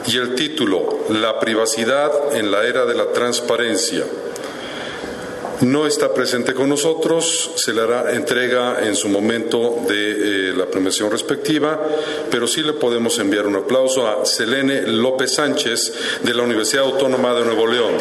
y 0.07 0.17
el 0.17 0.35
título 0.35 1.01
La 1.11 1.39
privacidad 1.39 2.35
en 2.35 2.51
la 2.51 2.65
era 2.65 2.87
de 2.87 2.95
la 2.95 3.13
transparencia 3.13 4.07
no 5.61 5.87
está 5.87 6.15
presente 6.15 6.55
con 6.55 6.71
nosotros, 6.71 7.51
se 7.57 7.75
le 7.75 7.83
hará 7.83 8.13
entrega 8.15 8.83
en 8.83 8.97
su 8.97 9.11
momento 9.11 9.81
de 9.87 10.13
eh, 10.49 10.53
la 10.57 10.65
premiación 10.65 11.11
respectiva, 11.11 11.79
pero 12.31 12.47
sí 12.47 12.63
le 12.63 12.73
podemos 12.73 13.19
enviar 13.19 13.47
un 13.47 13.57
aplauso 13.57 14.07
a 14.09 14.25
Selene 14.25 14.87
López 14.87 15.35
Sánchez 15.35 15.93
de 16.23 16.33
la 16.33 16.45
Universidad 16.45 16.85
Autónoma 16.85 17.35
de 17.35 17.45
Nuevo 17.45 17.67
León. 17.67 17.99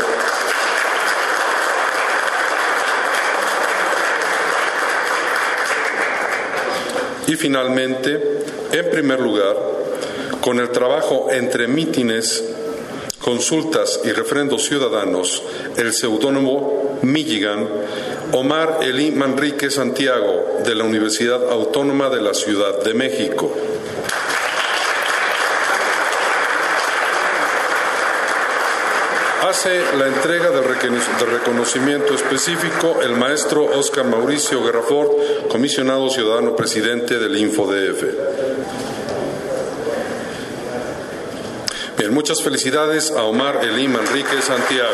Y 7.28 7.36
finalmente, 7.36 8.40
en 8.72 8.90
primer 8.90 9.20
lugar, 9.20 9.79
con 10.50 10.60
el 10.60 10.72
trabajo 10.72 11.28
entre 11.30 11.68
mítines, 11.68 12.44
consultas 13.22 14.00
y 14.04 14.12
referendos 14.14 14.64
ciudadanos, 14.66 15.44
el 15.78 15.94
seudónimo 15.94 16.98
Michigan, 17.04 17.70
Omar 18.32 18.80
Elí 18.82 19.12
Manrique 19.12 19.70
Santiago, 19.70 20.62
de 20.66 20.74
la 20.74 20.86
Universidad 20.86 21.52
Autónoma 21.52 22.10
de 22.10 22.24
la 22.24 22.34
Ciudad 22.34 22.84
de 22.84 22.96
México. 22.96 23.54
Hace 29.48 29.84
la 30.00 30.08
entrega 30.08 30.50
de 30.50 30.62
reconocimiento 30.64 32.16
específico 32.16 33.02
el 33.04 33.16
maestro 33.16 33.66
Oscar 33.66 34.06
Mauricio 34.06 34.64
Guerrafort, 34.64 35.48
comisionado 35.48 36.10
ciudadano 36.10 36.56
presidente 36.56 37.20
del 37.20 37.38
InfoDF. 37.38 38.39
Muchas 42.20 42.44
felicidades 42.44 43.12
a 43.12 43.24
Omar 43.24 43.64
Elí 43.64 43.88
Manrique 43.88 44.42
Santiago. 44.42 44.92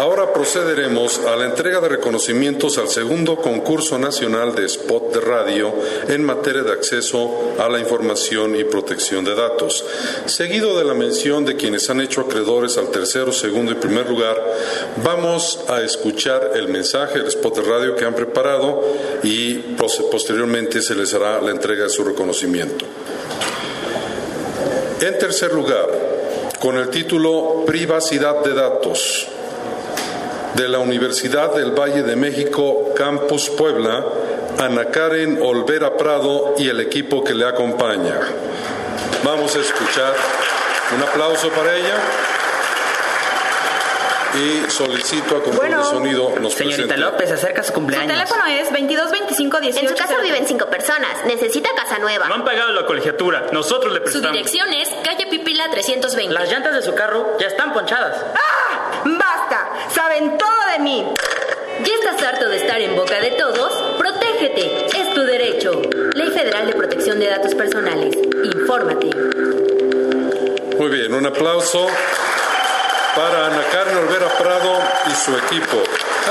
Ahora 0.00 0.32
procederemos 0.32 1.18
a 1.26 1.36
la 1.36 1.44
entrega 1.44 1.78
de 1.80 1.90
reconocimientos 1.90 2.78
al 2.78 2.88
segundo 2.88 3.36
concurso 3.36 3.98
nacional 3.98 4.54
de 4.54 4.64
spot 4.64 5.12
de 5.12 5.20
radio 5.20 5.74
en 6.08 6.24
materia 6.24 6.62
de 6.62 6.72
acceso 6.72 7.52
a 7.58 7.68
la 7.68 7.78
información 7.78 8.56
y 8.56 8.64
protección 8.64 9.26
de 9.26 9.34
datos. 9.34 9.84
Seguido 10.24 10.78
de 10.78 10.84
la 10.84 10.94
mención 10.94 11.44
de 11.44 11.56
quienes 11.56 11.90
han 11.90 12.00
hecho 12.00 12.22
acreedores 12.22 12.78
al 12.78 12.90
tercero, 12.90 13.30
segundo 13.30 13.72
y 13.72 13.74
primer 13.74 14.08
lugar, 14.08 14.42
vamos 15.04 15.60
a 15.68 15.80
escuchar 15.80 16.52
el 16.54 16.68
mensaje, 16.68 17.18
el 17.18 17.26
spot 17.26 17.56
de 17.56 17.62
radio 17.62 17.96
que 17.96 18.04
han 18.04 18.14
preparado 18.14 18.84
y 19.22 19.54
posteriormente 20.10 20.82
se 20.82 20.94
les 20.94 21.14
hará 21.14 21.40
la 21.40 21.50
entrega 21.50 21.84
de 21.84 21.90
su 21.90 22.04
reconocimiento. 22.04 22.84
En 25.00 25.18
tercer 25.18 25.52
lugar, 25.52 25.88
con 26.60 26.76
el 26.76 26.90
título 26.90 27.64
Privacidad 27.66 28.44
de 28.44 28.54
Datos 28.54 29.26
de 30.54 30.68
la 30.68 30.78
Universidad 30.78 31.54
del 31.54 31.72
Valle 31.72 32.02
de 32.02 32.16
México, 32.16 32.92
Campus 32.94 33.48
Puebla, 33.50 34.04
Ana 34.58 34.86
Karen 34.86 35.40
Olvera 35.40 35.96
Prado 35.96 36.54
y 36.58 36.68
el 36.68 36.80
equipo 36.80 37.24
que 37.24 37.34
le 37.34 37.46
acompaña. 37.46 38.20
Vamos 39.24 39.56
a 39.56 39.60
escuchar 39.60 40.12
un 40.94 41.02
aplauso 41.02 41.48
para 41.50 41.76
ella 41.76 41.96
y 44.34 44.70
solicito 44.70 45.36
a 45.36 45.42
control 45.42 45.70
de 45.70 45.84
sonido 45.84 46.34
nos 46.40 46.54
Señorita 46.54 46.96
López, 46.96 47.30
acerca 47.30 47.62
su 47.62 47.72
cumpleaños. 47.72 48.12
Su 48.12 48.18
teléfono 48.18 48.46
es 48.46 48.70
2225 48.70 49.58
En 49.58 49.88
su 49.88 49.94
casa 49.94 50.20
viven 50.22 50.46
cinco 50.46 50.66
personas. 50.66 51.24
Necesita 51.26 51.70
casa 51.74 51.98
nueva. 51.98 52.28
No 52.28 52.34
han 52.34 52.44
pagado 52.44 52.72
la 52.72 52.86
colegiatura. 52.86 53.46
Nosotros 53.52 53.92
le 53.92 54.00
prestamos. 54.00 54.28
Su 54.28 54.32
dirección 54.32 54.72
es 54.72 54.88
calle 55.04 55.26
Pipila 55.26 55.70
320. 55.70 56.32
Las 56.32 56.50
llantas 56.50 56.74
de 56.74 56.82
su 56.82 56.94
carro 56.94 57.36
ya 57.38 57.48
están 57.48 57.72
ponchadas. 57.72 58.16
¡Ah! 58.34 59.02
¡Basta! 59.04 59.70
Saben 59.92 60.38
todo 60.38 60.72
de 60.72 60.78
mí. 60.80 61.06
¿Ya 61.84 61.94
estás 61.94 62.22
harto 62.22 62.48
de 62.48 62.56
estar 62.56 62.80
en 62.80 62.94
boca 62.94 63.20
de 63.20 63.30
todos? 63.32 63.72
Protégete. 63.98 64.86
Es 64.86 65.14
tu 65.14 65.22
derecho. 65.22 65.80
Ley 66.14 66.28
Federal 66.30 66.66
de 66.66 66.74
Protección 66.74 67.18
de 67.18 67.26
Datos 67.26 67.54
Personales. 67.54 68.16
Infórmate. 68.44 69.10
Muy 70.76 70.88
bien, 70.88 71.12
un 71.12 71.26
aplauso 71.26 71.86
para 73.14 73.46
Ana 73.46 73.62
Carmen 73.70 73.96
Olvera 73.96 74.28
Prado 74.38 74.78
y 75.10 75.14
su 75.14 75.36
equipo. 75.36 75.82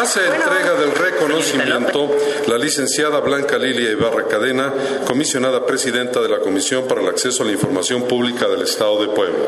Hace 0.02 0.26
entrega 0.26 0.76
del 0.76 0.92
reconocimiento 0.94 2.10
la 2.48 2.58
licenciada 2.58 3.20
Blanca 3.20 3.58
Lilia 3.58 3.92
Ibarra 3.92 4.28
Cadena, 4.28 4.74
comisionada 5.06 5.66
presidenta 5.66 6.22
de 6.22 6.30
la 6.30 6.40
Comisión 6.40 6.88
para 6.88 7.02
el 7.02 7.08
Acceso 7.08 7.44
a 7.44 7.48
la 7.48 7.52
Información 7.52 8.04
Pública 8.04 8.48
del 8.48 8.62
Estado 8.62 9.02
de 9.02 9.08
Puebla. 9.08 9.46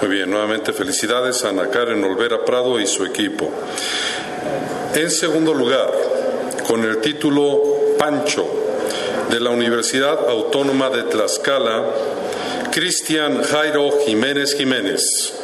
Muy 0.00 0.10
bien, 0.10 0.30
nuevamente 0.30 0.72
felicidades 0.72 1.44
a 1.44 1.50
Ana 1.50 1.70
Karen 1.70 2.02
Olvera 2.04 2.44
Prado 2.44 2.80
y 2.80 2.86
su 2.86 3.04
equipo. 3.04 3.50
En 4.94 5.10
segundo 5.10 5.54
lugar, 5.54 5.90
con 6.66 6.84
el 6.84 7.00
título 7.00 7.62
Pancho 7.98 8.46
de 9.30 9.40
la 9.40 9.50
Universidad 9.50 10.28
Autónoma 10.28 10.90
de 10.90 11.04
Tlaxcala, 11.04 11.84
Cristian 12.72 13.42
Jairo 13.42 13.90
Jiménez 14.04 14.54
Jiménez. 14.54 15.34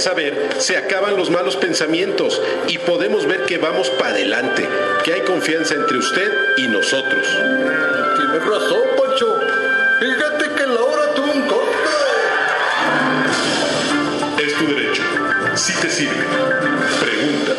Al 0.00 0.04
saber 0.04 0.48
se 0.58 0.78
acaban 0.78 1.14
los 1.16 1.28
malos 1.28 1.56
pensamientos 1.56 2.40
y 2.68 2.78
podemos 2.78 3.26
ver 3.26 3.44
que 3.44 3.58
vamos 3.58 3.90
para 3.90 4.12
adelante, 4.12 4.66
que 5.04 5.12
hay 5.12 5.20
confianza 5.20 5.74
entre 5.74 5.98
usted 5.98 6.32
y 6.56 6.68
nosotros. 6.68 7.28
Tienes 8.16 8.46
razón, 8.46 8.80
Pancho. 8.96 9.38
Fíjate 10.00 10.54
que 10.54 10.66
la 10.66 10.80
hora 10.80 11.14
tuvo 11.14 11.32
un 11.32 11.42
corte. 11.42 11.66
Es 14.42 14.54
tu 14.54 14.66
derecho. 14.68 15.02
Si 15.54 15.74
te 15.74 15.90
sirve. 15.90 16.24
Pregunta. 17.00 17.52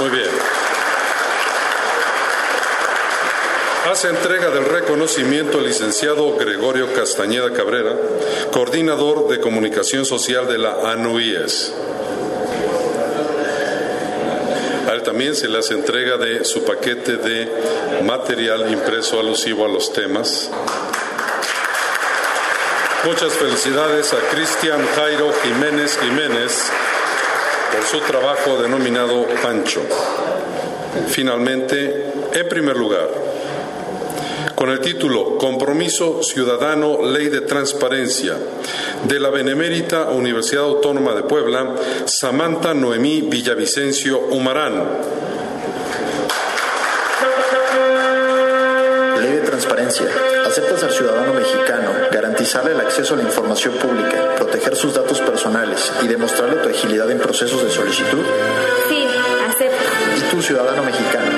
Muy 0.00 0.10
bien. 0.10 0.49
Hace 3.90 4.08
entrega 4.08 4.50
del 4.50 4.66
reconocimiento 4.66 5.58
el 5.58 5.66
licenciado 5.66 6.36
Gregorio 6.36 6.94
Castañeda 6.94 7.52
Cabrera, 7.52 7.96
coordinador 8.52 9.26
de 9.26 9.40
comunicación 9.40 10.04
social 10.04 10.46
de 10.46 10.58
la 10.58 10.92
ANUIES. 10.92 11.74
A 14.88 14.92
él 14.92 15.02
también 15.02 15.34
se 15.34 15.48
le 15.48 15.58
hace 15.58 15.74
entrega 15.74 16.18
de 16.18 16.44
su 16.44 16.62
paquete 16.64 17.16
de 17.16 18.02
material 18.04 18.70
impreso 18.70 19.18
alusivo 19.18 19.64
a 19.64 19.68
los 19.68 19.92
temas. 19.92 20.48
Muchas 23.04 23.32
felicidades 23.32 24.12
a 24.12 24.18
Cristian 24.32 24.86
Jairo 24.94 25.32
Jiménez 25.42 25.98
Jiménez 25.98 26.70
por 27.72 27.84
su 27.84 27.98
trabajo 28.06 28.56
denominado 28.62 29.26
Pancho. 29.42 29.82
Finalmente, 31.08 32.12
en 32.32 32.48
primer 32.48 32.76
lugar, 32.76 33.29
con 34.60 34.68
el 34.68 34.80
título 34.80 35.38
Compromiso 35.38 36.22
Ciudadano 36.22 37.02
Ley 37.02 37.30
de 37.30 37.40
Transparencia 37.40 38.36
de 39.04 39.18
la 39.18 39.30
Benemérita 39.30 40.10
Universidad 40.10 40.64
Autónoma 40.64 41.14
de 41.14 41.22
Puebla, 41.22 41.76
Samantha 42.04 42.74
Noemí 42.74 43.22
Villavicencio 43.22 44.20
Humarán. 44.20 44.84
Ley 49.22 49.32
de 49.32 49.40
transparencia. 49.40 50.06
Aceptas 50.46 50.82
al 50.82 50.92
ciudadano 50.92 51.32
mexicano 51.32 51.92
garantizarle 52.12 52.72
el 52.72 52.80
acceso 52.80 53.14
a 53.14 53.16
la 53.16 53.22
información 53.22 53.72
pública, 53.76 54.34
proteger 54.36 54.76
sus 54.76 54.92
datos 54.92 55.22
personales 55.22 55.90
y 56.02 56.06
demostrarle 56.06 56.56
tu 56.56 56.68
agilidad 56.68 57.10
en 57.10 57.18
procesos 57.18 57.64
de 57.64 57.70
solicitud? 57.70 58.26
Sí, 58.90 59.06
acepto. 59.48 59.74
¿Y 60.18 60.30
tú, 60.30 60.42
ciudadano 60.42 60.84
mexicano, 60.84 61.29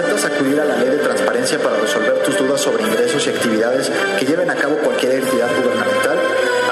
aceptas 0.00 0.24
acudir 0.24 0.58
a 0.58 0.64
la 0.64 0.76
ley 0.76 0.88
de 0.88 0.96
transparencia 0.96 1.58
para 1.58 1.76
resolver 1.76 2.22
tus 2.22 2.38
dudas 2.38 2.60
sobre 2.60 2.82
ingresos 2.84 3.26
y 3.26 3.30
actividades 3.30 3.90
que 4.18 4.24
lleven 4.24 4.48
a 4.48 4.54
cabo 4.54 4.76
cualquier 4.76 5.16
entidad 5.16 5.48
gubernamental? 5.62 6.18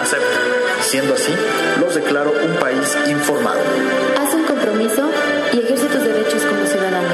Acepto. 0.00 0.26
Siendo 0.80 1.12
así, 1.12 1.34
los 1.78 1.94
declaro 1.94 2.32
un 2.32 2.54
país 2.56 2.96
informado. 3.06 3.60
Haz 4.18 4.34
un 4.34 4.44
compromiso 4.44 5.10
y 5.52 5.58
ejerce 5.58 5.86
tus 5.86 6.04
derechos 6.04 6.42
como 6.44 6.64
ciudadano. 6.64 7.08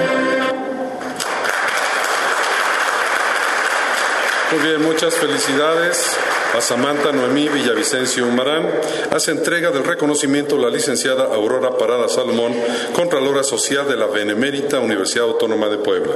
Muy 4.53 4.68
bien, 4.68 4.83
muchas 4.83 5.14
felicidades 5.14 6.16
a 6.57 6.61
Samantha 6.61 7.11
Noemí 7.11 7.49
Villavicencio 7.49 8.27
Humarán. 8.27 8.71
Hace 9.11 9.33
entrega 9.33 9.71
del 9.71 9.85
reconocimiento 9.85 10.57
la 10.57 10.71
licenciada 10.71 11.25
Aurora 11.35 11.77
Parada 11.77 12.09
Salomón, 12.09 12.55
Contralora 12.95 13.43
Social 13.43 13.88
de 13.88 13.97
la 13.97 14.07
Benemérita 14.07 14.79
Universidad 14.79 15.27
Autónoma 15.27 15.69
de 15.69 15.79
Puebla. 15.79 16.14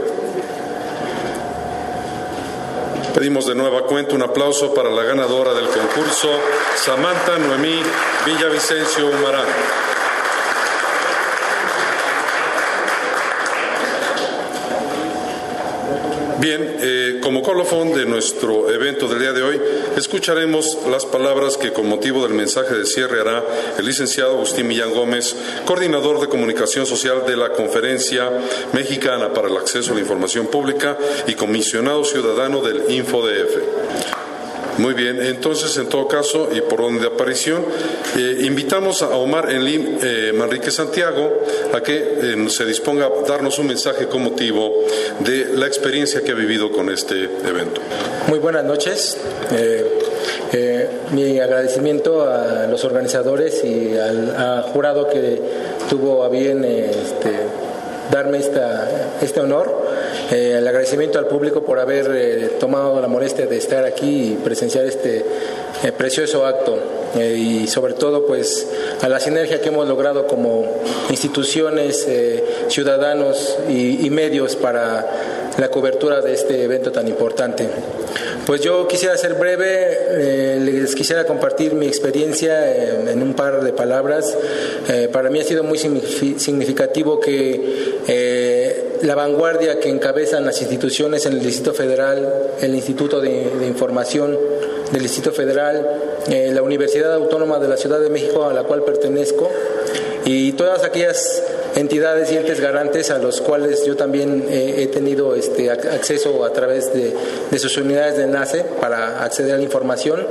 Pedimos 3.14 3.46
de 3.46 3.57
nueva 3.57 3.83
cuenta 3.83 4.14
un 4.14 4.22
aplauso 4.22 4.72
para 4.72 4.90
la 4.90 5.03
ganadora 5.03 5.55
del 5.55 5.66
concurso, 5.66 6.31
Samantha 6.77 7.37
Noemí 7.38 7.83
Villavicencio 8.24 9.09
Humarán. 9.09 9.46
Bien, 16.40 16.77
eh, 16.81 17.18
como 17.20 17.42
colofón 17.42 17.92
de 17.92 18.07
nuestro 18.07 18.70
evento 18.70 19.09
del 19.09 19.18
día 19.18 19.33
de 19.33 19.42
hoy, 19.42 19.61
escucharemos 19.98 20.78
las 20.90 21.04
palabras 21.06 21.56
que 21.56 21.72
con 21.72 21.88
motivo 21.88 22.22
del 22.22 22.34
mensaje 22.34 22.74
de 22.74 22.87
cierre 22.87 23.20
hará 23.20 23.44
el 23.78 23.84
licenciado 23.84 24.32
Agustín 24.32 24.68
Millán 24.68 24.94
Gómez, 24.94 25.34
coordinador 25.66 26.20
de 26.20 26.28
comunicación 26.28 26.87
social 26.87 27.24
de 27.26 27.37
la 27.37 27.52
Conferencia 27.52 28.30
Mexicana 28.72 29.32
para 29.32 29.48
el 29.48 29.56
Acceso 29.56 29.92
a 29.92 29.94
la 29.94 30.00
Información 30.00 30.46
Pública 30.46 30.96
y 31.26 31.34
comisionado 31.34 32.04
ciudadano 32.04 32.61
del 32.61 32.90
InfoDF. 32.90 33.67
Muy 34.78 34.94
bien, 34.94 35.20
entonces 35.20 35.76
en 35.76 35.88
todo 35.88 36.06
caso 36.08 36.48
y 36.52 36.60
por 36.60 36.80
orden 36.80 37.00
de 37.00 37.08
aparición, 37.08 37.64
eh, 38.16 38.38
invitamos 38.42 39.02
a 39.02 39.08
Omar 39.08 39.50
Enlim 39.50 39.98
eh, 40.02 40.32
Manrique 40.34 40.70
Santiago 40.70 41.42
a 41.72 41.80
que 41.82 41.96
eh, 41.96 42.48
se 42.48 42.64
disponga 42.64 43.06
a 43.06 43.28
darnos 43.28 43.58
un 43.58 43.66
mensaje 43.66 44.06
con 44.06 44.22
motivo 44.22 44.72
de 45.20 45.46
la 45.54 45.66
experiencia 45.66 46.22
que 46.22 46.32
ha 46.32 46.34
vivido 46.34 46.70
con 46.70 46.90
este 46.90 47.24
evento. 47.24 47.80
Muy 48.28 48.38
buenas 48.38 48.64
noches. 48.64 49.16
Eh, 49.52 49.84
eh, 50.52 50.88
mi 51.12 51.38
agradecimiento 51.38 52.24
a 52.24 52.66
los 52.66 52.84
organizadores 52.84 53.62
y 53.64 53.96
al 53.96 54.34
a 54.36 54.62
jurado 54.72 55.08
que 55.08 55.40
tuvo 55.90 56.24
a 56.24 56.28
bien 56.28 56.64
este, 56.64 57.32
darme 58.10 58.38
esta, 58.38 59.08
este 59.20 59.40
honor. 59.40 59.77
Eh, 60.30 60.56
el 60.58 60.66
agradecimiento 60.68 61.18
al 61.18 61.26
público 61.26 61.62
por 61.62 61.78
haber 61.78 62.10
eh, 62.14 62.50
tomado 62.60 63.00
la 63.00 63.08
molestia 63.08 63.46
de 63.46 63.56
estar 63.56 63.84
aquí 63.84 64.32
y 64.32 64.38
presenciar 64.44 64.84
este 64.84 65.24
eh, 65.84 65.92
precioso 65.96 66.44
acto 66.44 66.76
eh, 67.16 67.34
y 67.36 67.66
sobre 67.66 67.94
todo 67.94 68.26
pues 68.26 68.66
a 69.00 69.08
la 69.08 69.20
sinergia 69.20 69.60
que 69.60 69.68
hemos 69.68 69.88
logrado 69.88 70.26
como 70.26 70.66
instituciones, 71.08 72.04
eh, 72.06 72.44
ciudadanos 72.68 73.58
y, 73.70 74.04
y 74.06 74.10
medios 74.10 74.54
para 74.56 75.06
la 75.56 75.68
cobertura 75.70 76.20
de 76.20 76.34
este 76.34 76.62
evento 76.62 76.92
tan 76.92 77.08
importante. 77.08 77.66
Pues 78.46 78.60
yo 78.60 78.86
quisiera 78.86 79.16
ser 79.16 79.34
breve, 79.34 79.66
eh, 79.66 80.60
les 80.62 80.94
quisiera 80.94 81.24
compartir 81.26 81.74
mi 81.74 81.86
experiencia 81.86 83.10
en 83.10 83.20
un 83.22 83.34
par 83.34 83.62
de 83.62 83.72
palabras. 83.72 84.36
Eh, 84.88 85.08
para 85.12 85.30
mí 85.30 85.40
ha 85.40 85.44
sido 85.44 85.64
muy 85.64 85.78
signifi- 85.78 86.38
significativo 86.38 87.18
que 87.18 87.98
eh, 88.06 88.47
la 89.02 89.14
vanguardia 89.14 89.78
que 89.80 89.88
encabezan 89.88 90.44
las 90.44 90.61
instituciones 90.61 91.26
en 91.26 91.34
el 91.34 91.40
Distrito 91.42 91.72
Federal, 91.74 92.50
el 92.61 92.74
Instituto 92.74 93.20
de, 93.20 93.48
Información 93.66 94.38
del 94.92 95.02
Distrito 95.02 95.32
Federal, 95.32 95.87
eh, 96.30 96.50
la 96.52 96.62
Universidad 96.62 97.12
Autónoma 97.14 97.58
de 97.58 97.68
la 97.68 97.76
Ciudad 97.76 98.00
de 98.00 98.11
México 98.11 98.44
a 98.44 98.52
la 98.52 98.64
cual 98.64 98.82
pertenezco 98.84 99.50
y 100.24 100.52
todas 100.52 100.82
aquellas 100.84 101.42
entidades 101.76 102.32
y 102.32 102.37
entes 102.37 102.61
garantes 102.61 103.11
a 103.11 103.18
los 103.18 103.40
cuales 103.40 103.84
yo 103.84 103.94
también 103.96 104.44
eh, 104.48 104.76
he 104.82 104.87
tenido 104.88 105.34
este 105.34 105.66
ac- 105.70 105.90
acceso 105.92 106.44
a 106.44 106.52
través 106.52 106.92
de, 106.92 107.14
de 107.50 107.58
sus 107.58 107.76
unidades 107.76 108.16
de 108.16 108.24
enlace 108.24 108.64
para 108.80 109.22
acceder 109.24 109.54
a 109.54 109.58
la 109.58 109.62
información, 109.64 110.26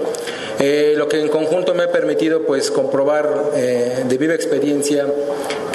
Eh, 0.59 0.95
lo 0.97 1.07
que 1.07 1.19
en 1.21 1.29
conjunto 1.29 1.75
me 1.75 1.83
ha 1.83 1.91
permitido 1.91 2.41
pues 2.41 2.71
comprobar 2.71 3.51
de 3.53 4.17
viva 4.17 4.33
experiencia 4.33 5.05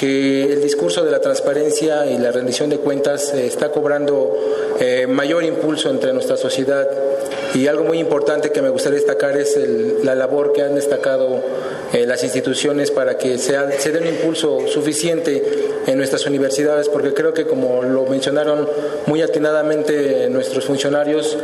que 0.02 0.52
el 0.52 0.60
discurso 0.60 1.04
de 1.04 1.12
la 1.12 1.20
transparencia 1.20 2.06
y 2.06 2.18
la 2.18 2.32
rendición 2.32 2.68
de 2.70 2.78
cuentas 2.78 3.32
eh, 3.34 3.46
está 3.46 3.70
cobrando 3.70 4.36
eh, 4.80 5.06
mayor 5.06 5.44
impulso 5.44 5.90
entre 5.90 6.12
nuestra 6.12 6.36
sociedad. 6.36 6.90
Y 7.54 7.68
algo 7.68 7.84
muy 7.84 8.00
importante 8.00 8.50
que 8.50 8.60
me 8.62 8.70
gustaría 8.70 8.98
destacar 8.98 9.36
es 9.36 9.56
el- 9.56 9.98
la 10.04 10.16
labor 10.16 10.52
que 10.52 10.62
han 10.62 10.74
destacado 10.74 11.40
eh, 11.92 12.04
las 12.04 12.24
instituciones 12.24 12.90
para 12.90 13.16
que 13.16 13.38
sea- 13.38 13.70
se 13.78 13.92
dé 13.92 14.00
un 14.00 14.08
impulso 14.08 14.66
suficiente 14.66 15.40
en 15.86 15.98
nuestras 15.98 16.26
universidades, 16.26 16.88
porque 16.88 17.14
creo 17.14 17.32
que 17.32 17.44
como 17.46 17.82
lo 17.84 18.04
mencionaron 18.06 18.68
muy 19.06 19.22
atinadamente 19.22 20.28
nuestros 20.30 20.64
funcionarios, 20.64 21.36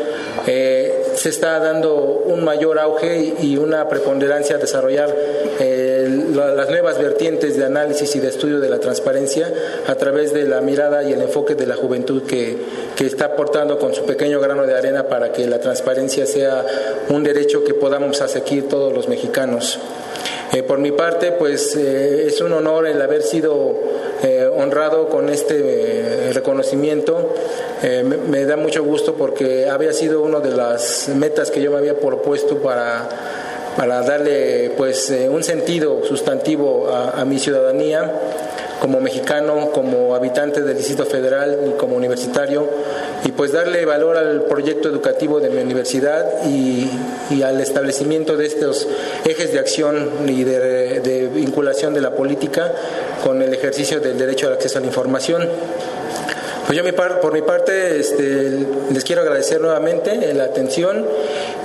se 0.47 1.29
está 1.29 1.59
dando 1.59 1.94
un 1.97 2.42
mayor 2.44 2.79
auge 2.79 3.35
y 3.42 3.57
una 3.57 3.88
preponderancia 3.88 4.57
a 4.57 4.59
desarrollar 4.59 5.14
eh, 5.61 6.17
la- 6.38 6.55
las 6.55 6.70
nuevas 6.70 6.98
vertientes 6.98 7.57
de 7.57 7.64
análisis 7.64 8.14
y 8.16 8.20
de 8.20 8.29
estudio 8.29 8.61
de 8.61 8.68
la 8.68 8.79
transparencia 8.79 9.53
a 9.87 9.94
través 9.96 10.33
de 10.33 10.44
la 10.44 10.61
mirada 10.61 11.03
y 11.03 11.12
el 11.12 11.20
enfoque 11.22 11.55
de 11.55 11.66
la 11.66 11.74
juventud 11.77 12.22
que, 12.22 12.57
que 12.96 13.07
está 13.07 13.27
aportando 13.27 13.79
con 13.79 13.94
su 13.94 14.05
pequeño 14.05 14.40
grano 14.40 14.66
de 14.66 14.74
arena 14.74 15.09
para 15.09 15.33
que 15.33 15.46
la 15.46 15.59
transparencia 15.61 16.24
sea 16.27 16.64
un 17.11 17.22
derecho 17.24 17.64
que 17.64 17.74
podamos 17.74 18.20
aseguir 18.22 18.68
todos 18.68 18.92
los 18.92 19.09
mexicanos. 19.09 19.79
Eh, 20.53 20.62
por 20.62 20.79
mi 20.79 20.92
parte, 20.92 21.33
pues 21.33 21.77
eh, 21.77 22.24
es 22.27 22.40
un 22.40 22.53
honor 22.55 22.87
el 22.87 23.03
haber 23.03 23.22
sido 23.22 23.74
eh, 24.22 24.48
honrado 24.57 25.09
con 25.11 25.29
este 25.29 25.57
eh, 25.59 26.33
reconocimiento. 26.33 27.35
Eh, 27.83 28.03
me, 28.03 28.16
me 28.16 28.44
da 28.46 28.57
mucho 28.57 28.83
gusto 28.83 29.12
porque 29.14 29.68
había 29.68 29.92
sido 29.92 30.22
una 30.22 30.40
de 30.40 30.51
las 30.53 31.09
metas 31.11 31.51
que 31.51 31.61
yo 31.61 31.70
me 31.70 31.77
había 31.77 32.01
propuesto 32.01 32.57
para, 32.59 33.09
para 33.78 34.02
darle 34.02 34.72
pues 34.76 35.08
eh, 35.10 35.28
un 35.28 35.44
sentido 35.44 36.02
sustantivo 36.04 36.88
a, 36.90 37.24
mi 37.24 37.38
ciudadanía 37.38 38.10
como 38.80 39.00
mexicano, 39.00 39.70
como 39.70 40.16
habitante 40.16 40.62
del 40.62 40.76
Distrito 40.76 41.04
Federal 41.04 41.60
y 41.64 41.78
como 41.78 41.94
universitario, 41.94 42.68
y 43.24 43.30
pues 43.30 43.52
darle 43.52 43.84
valor 43.84 44.16
al 44.16 44.42
proyecto 44.46 44.88
educativo 44.88 45.38
de 45.38 45.50
mi 45.50 45.62
universidad 45.62 46.44
y, 46.44 46.90
y 47.30 47.42
al 47.42 47.60
establecimiento 47.60 48.36
de 48.36 48.46
estos 48.46 48.88
ejes 49.24 49.52
de 49.52 49.60
acción 49.60 50.10
y 50.26 50.42
de, 50.42 50.98
de 50.98 51.28
vinculación 51.28 51.94
de 51.94 52.00
la 52.00 52.16
política 52.16 52.72
con 53.22 53.42
el 53.42 53.54
ejercicio 53.54 54.00
del 54.00 54.18
derecho 54.18 54.48
al 54.48 54.54
acceso 54.54 54.78
a 54.78 54.80
la 54.80 54.88
información. 54.88 55.48
Pues 56.68 56.76
yo 56.76 56.85
por 57.22 57.33
mi 57.33 57.40
parte 57.40 57.98
este, 57.98 58.59
les 58.92 59.02
quiero 59.02 59.22
agradecer 59.22 59.59
nuevamente 59.59 60.35
la 60.35 60.44
atención 60.44 61.07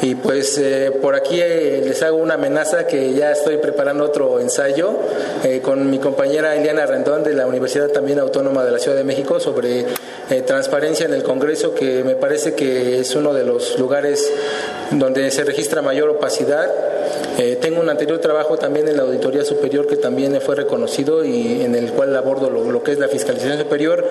y 0.01 0.15
pues 0.15 0.57
eh, 0.57 0.93
por 1.01 1.13
aquí 1.13 1.41
eh, 1.41 1.81
les 1.83 2.01
hago 2.03 2.15
una 2.15 2.35
amenaza 2.35 2.87
que 2.87 3.13
ya 3.13 3.33
estoy 3.33 3.57
preparando 3.57 4.05
otro 4.05 4.39
ensayo 4.39 4.97
eh, 5.43 5.59
con 5.61 5.89
mi 5.89 5.99
compañera 5.99 6.55
Eliana 6.55 6.85
Rendón 6.85 7.21
de 7.25 7.33
la 7.33 7.45
Universidad 7.47 7.89
también 7.89 8.17
Autónoma 8.17 8.63
de 8.63 8.71
la 8.71 8.79
Ciudad 8.79 8.95
de 8.95 9.03
México 9.03 9.41
sobre 9.41 9.87
transparencia 10.47 11.05
en 11.05 11.13
el 11.13 11.23
Congreso 11.23 11.75
que 11.75 12.01
me 12.05 12.15
parece 12.15 12.53
que 12.53 13.01
es 13.01 13.13
uno 13.13 13.33
de 13.33 13.43
los 13.43 13.77
lugares 13.77 14.31
donde 14.91 15.29
se 15.31 15.43
registra 15.43 15.81
mayor 15.81 16.07
opacidad. 16.07 16.71
Eh, 17.37 17.57
tengo 17.59 17.81
un 17.81 17.89
anterior 17.89 18.19
trabajo 18.19 18.57
también 18.57 18.87
en 18.87 18.97
la 18.97 19.03
Auditoría 19.03 19.43
Superior 19.43 19.87
que 19.87 19.95
también 19.95 20.39
fue 20.39 20.55
reconocido 20.55 21.25
y 21.25 21.63
en 21.63 21.73
el 21.73 21.91
cual 21.91 22.15
abordo 22.15 22.49
lo, 22.49 22.83
que 22.83 22.91
es 22.91 22.99
la 22.99 23.07
fiscalización 23.07 23.57
superior, 23.57 24.05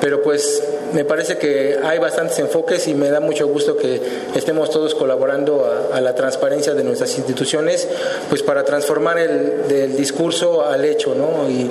pero 0.00 0.22
pues 0.22 0.62
me 0.92 1.04
parece 1.04 1.38
que 1.38 1.78
hay 1.82 1.98
bastantes 1.98 2.38
enfoques 2.38 2.86
y 2.86 2.94
me 2.94 3.10
da 3.10 3.20
mucho 3.20 3.48
gusto 3.48 3.76
que 3.76 4.00
estemos 4.34 4.70
todos 4.70 4.94
colaborando 4.94 5.68
a, 5.92 6.00
la 6.00 6.14
transparencia 6.14 6.74
de 6.74 6.84
nuestras 6.84 7.16
instituciones, 7.16 7.88
pues 8.28 8.42
para 8.42 8.64
transformar 8.64 9.18
el 9.18 9.66
del 9.68 9.96
discurso 9.96 10.64
al 10.64 10.84
hecho, 10.84 11.14
¿no? 11.14 11.48
Y, 11.48 11.68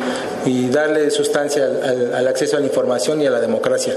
darle 0.68 1.10
sustancia 1.12 1.66
al 2.14 2.28
acceso 2.28 2.58
a 2.58 2.60
la 2.60 2.66
información 2.66 3.22
y 3.22 3.26
a 3.26 3.32
la 3.32 3.40
democracia. 3.40 3.96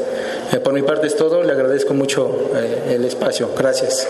Eh, 0.53 0.59
por 0.59 0.73
mi 0.73 0.83
parte 0.83 1.09
es 1.09 1.17
todo, 1.17 1.43
le 1.43 1.53
agradezco 1.53 1.95
mucho 1.95 2.51
eh, 2.55 2.95
el 2.95 3.05
espacio. 3.05 3.51
Gracias. 3.57 4.09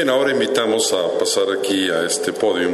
Bien, 0.00 0.08
ahora 0.08 0.30
invitamos 0.30 0.94
a 0.94 1.18
pasar 1.18 1.44
aquí 1.58 1.90
a 1.90 2.06
este 2.06 2.32
podio 2.32 2.70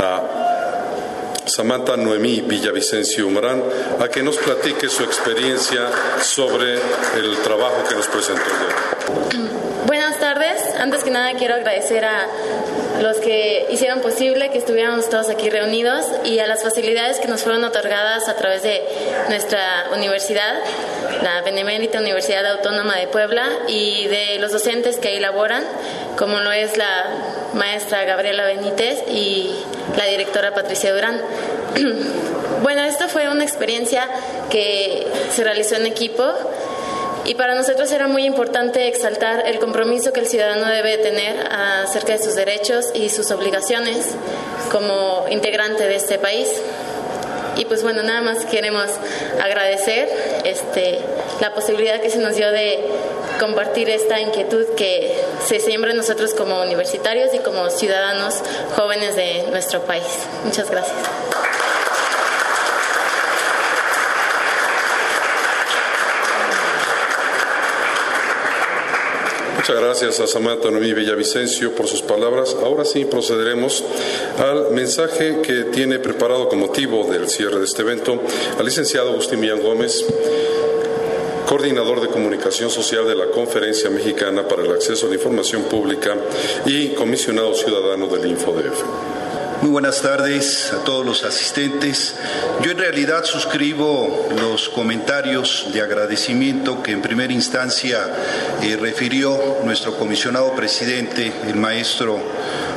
a 0.00 1.44
Samantha 1.46 1.96
Noemí 1.96 2.40
Villavicencio 2.40 3.28
Humarán 3.28 3.62
a 4.00 4.08
que 4.08 4.20
nos 4.20 4.36
platique 4.36 4.88
su 4.88 5.04
experiencia 5.04 5.88
sobre 6.20 6.74
el 6.74 7.36
trabajo 7.44 7.84
que 7.88 7.94
nos 7.94 8.08
presentó. 8.08 8.50
Buenas 9.86 10.18
tardes. 10.18 10.74
Antes 10.76 11.04
que 11.04 11.10
nada 11.12 11.34
quiero 11.38 11.54
agradecer 11.54 12.04
a 12.04 12.26
los 13.00 13.18
que 13.18 13.68
hicieron 13.70 14.00
posible 14.00 14.50
que 14.50 14.58
estuviéramos 14.58 15.08
todos 15.08 15.28
aquí 15.28 15.48
reunidos 15.50 16.04
y 16.24 16.40
a 16.40 16.48
las 16.48 16.64
facilidades 16.64 17.20
que 17.20 17.28
nos 17.28 17.42
fueron 17.42 17.62
otorgadas 17.62 18.28
a 18.28 18.34
través 18.34 18.64
de 18.64 18.82
nuestra 19.28 19.90
universidad, 19.94 20.54
la 21.22 21.42
Benemérita 21.42 22.00
Universidad 22.00 22.44
Autónoma 22.46 22.96
de 22.96 23.06
Puebla, 23.06 23.48
y 23.68 24.08
de 24.08 24.38
los 24.40 24.50
docentes 24.50 24.96
que 24.96 25.08
ahí 25.08 25.20
laboran, 25.20 25.64
como 26.16 26.40
lo 26.40 26.52
es 26.52 26.76
la 26.76 27.04
maestra 27.54 28.04
Gabriela 28.04 28.44
Benítez 28.44 29.02
y 29.08 29.54
la 29.96 30.06
directora 30.06 30.54
Patricia 30.54 30.92
Durán. 30.94 31.20
Bueno, 32.62 32.82
esto 32.82 33.06
fue 33.08 33.28
una 33.28 33.44
experiencia 33.44 34.08
que 34.50 35.06
se 35.30 35.44
realizó 35.44 35.76
en 35.76 35.86
equipo 35.86 36.24
y 37.26 37.34
para 37.34 37.54
nosotros 37.54 37.92
era 37.92 38.08
muy 38.08 38.24
importante 38.24 38.88
exaltar 38.88 39.46
el 39.46 39.58
compromiso 39.58 40.12
que 40.12 40.20
el 40.20 40.26
ciudadano 40.26 40.66
debe 40.66 40.96
tener 40.98 41.36
acerca 41.50 42.14
de 42.14 42.22
sus 42.22 42.34
derechos 42.34 42.86
y 42.94 43.10
sus 43.10 43.30
obligaciones 43.30 44.14
como 44.72 45.26
integrante 45.28 45.86
de 45.86 45.96
este 45.96 46.18
país. 46.18 46.48
Y 47.56 47.64
pues 47.64 47.82
bueno, 47.82 48.02
nada 48.02 48.20
más 48.20 48.44
queremos 48.46 48.86
agradecer 49.42 50.08
este, 50.44 51.00
la 51.40 51.52
posibilidad 51.52 52.00
que 52.00 52.10
se 52.10 52.18
nos 52.18 52.36
dio 52.36 52.50
de 52.52 52.80
compartir 53.40 53.90
esta 53.90 54.20
inquietud 54.20 54.64
que 54.76 55.14
se 55.44 55.60
siembra 55.60 55.90
en 55.90 55.96
nosotros 55.96 56.34
como 56.34 56.60
universitarios 56.62 57.34
y 57.34 57.38
como 57.38 57.70
ciudadanos 57.70 58.34
jóvenes 58.76 59.16
de 59.16 59.44
nuestro 59.50 59.82
país. 59.82 60.04
Muchas 60.44 60.70
gracias. 60.70 60.96
Muchas 69.68 69.82
gracias 69.82 70.20
a 70.20 70.28
Samantha 70.28 70.70
Noemí 70.70 70.92
Villavicencio 70.92 71.74
por 71.74 71.88
sus 71.88 72.00
palabras. 72.00 72.56
Ahora 72.62 72.84
sí 72.84 73.04
procederemos 73.04 73.82
al 74.38 74.70
mensaje 74.70 75.40
que 75.42 75.64
tiene 75.64 75.98
preparado 75.98 76.48
con 76.48 76.60
motivo 76.60 77.04
del 77.10 77.28
cierre 77.28 77.58
de 77.58 77.64
este 77.64 77.82
evento 77.82 78.22
al 78.56 78.64
licenciado 78.64 79.10
Agustín 79.10 79.40
Millán 79.40 79.60
Gómez, 79.60 80.04
coordinador 81.46 82.00
de 82.00 82.08
comunicación 82.08 82.70
social 82.70 83.06
de 83.06 83.14
la 83.14 83.26
Conferencia 83.26 83.88
Mexicana 83.88 84.46
para 84.48 84.62
el 84.62 84.72
Acceso 84.72 85.06
a 85.06 85.08
la 85.08 85.14
Información 85.14 85.62
Pública 85.62 86.16
y 86.66 86.88
comisionado 86.88 87.54
ciudadano 87.54 88.08
del 88.08 88.26
InfoDF. 88.26 88.82
Muy 89.62 89.70
buenas 89.70 90.02
tardes 90.02 90.72
a 90.72 90.84
todos 90.84 91.06
los 91.06 91.24
asistentes. 91.24 92.16
Yo 92.62 92.72
en 92.72 92.78
realidad 92.78 93.24
suscribo 93.24 94.28
los 94.40 94.68
comentarios 94.68 95.68
de 95.72 95.80
agradecimiento 95.80 96.82
que 96.82 96.90
en 96.90 97.00
primera 97.00 97.32
instancia 97.32 98.00
eh, 98.62 98.76
refirió 98.76 99.58
nuestro 99.64 99.96
comisionado 99.96 100.52
presidente, 100.54 101.32
el 101.46 101.54
maestro 101.54 102.18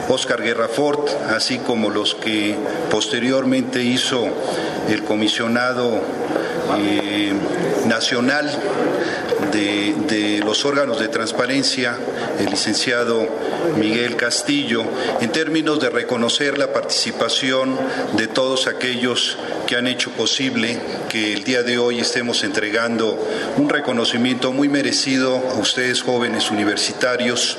Oscar 0.09 0.41
Guerrafort, 0.41 1.09
así 1.29 1.57
como 1.57 1.89
los 1.89 2.15
que 2.15 2.55
posteriormente 2.89 3.83
hizo 3.83 4.27
el 4.87 5.03
comisionado 5.03 5.99
eh, 6.77 7.33
nacional 7.89 8.49
de, 9.51 10.41
los 10.45 10.63
órganos 10.65 10.99
de 10.99 11.07
transparencia, 11.07 11.97
el 12.39 12.45
licenciado 12.45 13.27
Miguel 13.77 14.15
Castillo, 14.15 14.83
en 15.21 15.31
términos 15.31 15.79
de 15.79 15.89
reconocer 15.89 16.57
la 16.57 16.71
participación 16.71 17.77
de 18.15 18.27
todos 18.27 18.67
aquellos 18.67 19.37
que 19.69 19.75
han 19.75 19.85
hecho 19.85 20.09
posible 20.13 20.79
que 21.09 21.31
el 21.31 21.43
día 21.43 21.61
de 21.61 21.77
hoy 21.77 21.99
estemos 21.99 22.43
entregando 22.43 23.23
un 23.55 23.69
reconocimiento 23.69 24.51
muy 24.51 24.67
merecido 24.67 25.37
a 25.37 25.59
ustedes 25.59 26.01
jóvenes 26.01 26.49
universitarios 26.49 27.55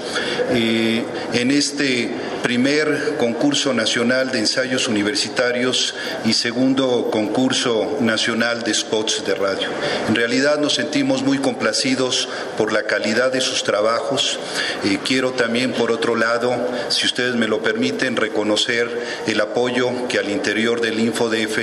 eh, 0.51 1.05
en 1.35 1.53
este 1.53 2.11
primer 2.43 3.15
concurso 3.17 3.73
nacional 3.75 4.33
de 4.33 4.41
ensayos 4.41 4.89
universitarios 4.89 5.95
y 6.25 6.33
segundo 6.33 7.11
concurso 7.13 7.99
nacional 8.01 8.65
de 8.65 8.75
spots 8.75 9.25
de 9.25 9.37
radio. 9.37 9.69
En 10.09 10.17
realidad 10.17 10.59
nos 10.59 10.75
sentimos 10.75 11.23
muy 11.23 11.39
complacidos 11.39 12.29
por 12.59 12.73
la 12.73 12.85
calidad 12.85 13.31
de 13.31 13.41
sus 13.41 13.63
trabajos. 13.63 14.41
Eh, 14.85 14.99
quiero 15.05 15.31
también, 15.31 15.73
por 15.73 15.93
otro 15.93 16.17
lado, 16.17 16.57
si 16.89 17.07
ustedes 17.07 17.37
me 17.37 17.47
lo 17.47 17.63
permiten, 17.63 18.17
reconocer 18.17 18.89
el 19.29 19.41
apoyo 19.41 20.09
que 20.09 20.19
al 20.19 20.29
interior 20.29 20.81
del 20.81 20.99
InfoDF 20.99 21.59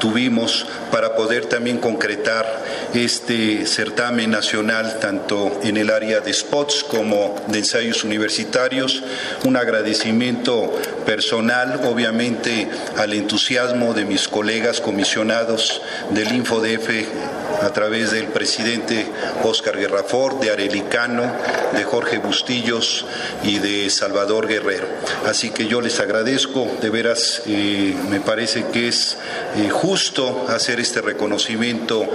tuvimos 0.00 0.66
para 0.90 1.16
poder 1.16 1.46
también 1.46 1.78
concretar 1.78 2.64
este 2.94 3.66
certamen 3.66 4.30
nacional, 4.30 4.98
tanto 5.00 5.60
en 5.62 5.76
el 5.76 5.90
área 5.90 6.20
de 6.20 6.32
spots 6.32 6.84
como 6.84 7.34
de 7.48 7.58
ensayos 7.58 8.04
universitarios. 8.04 9.02
Un 9.44 9.56
agradecimiento 9.56 10.72
personal, 11.04 11.80
obviamente, 11.84 12.68
al 12.96 13.12
entusiasmo 13.12 13.94
de 13.94 14.04
mis 14.04 14.28
colegas 14.28 14.80
comisionados 14.80 15.82
del 16.10 16.32
InfoDF 16.34 16.90
a 17.62 17.70
través 17.72 18.10
del 18.10 18.26
presidente 18.26 19.06
Oscar 19.42 19.78
Guerrafort, 19.78 20.40
de 20.40 20.50
Arelicano, 20.50 21.32
de 21.72 21.84
Jorge 21.84 22.18
Bustillos 22.18 23.06
y 23.42 23.58
de 23.58 23.88
Salvador 23.90 24.46
Guerrero. 24.46 24.86
Así 25.26 25.50
que 25.50 25.66
yo 25.66 25.80
les 25.80 26.00
agradezco, 26.00 26.68
de 26.80 26.90
veras 26.90 27.42
eh, 27.46 27.94
me 28.10 28.20
parece 28.20 28.66
que 28.66 28.88
es 28.88 29.16
eh, 29.56 29.68
justo 29.76 30.46
hacer 30.48 30.80
este 30.80 31.02
reconocimiento 31.02 32.06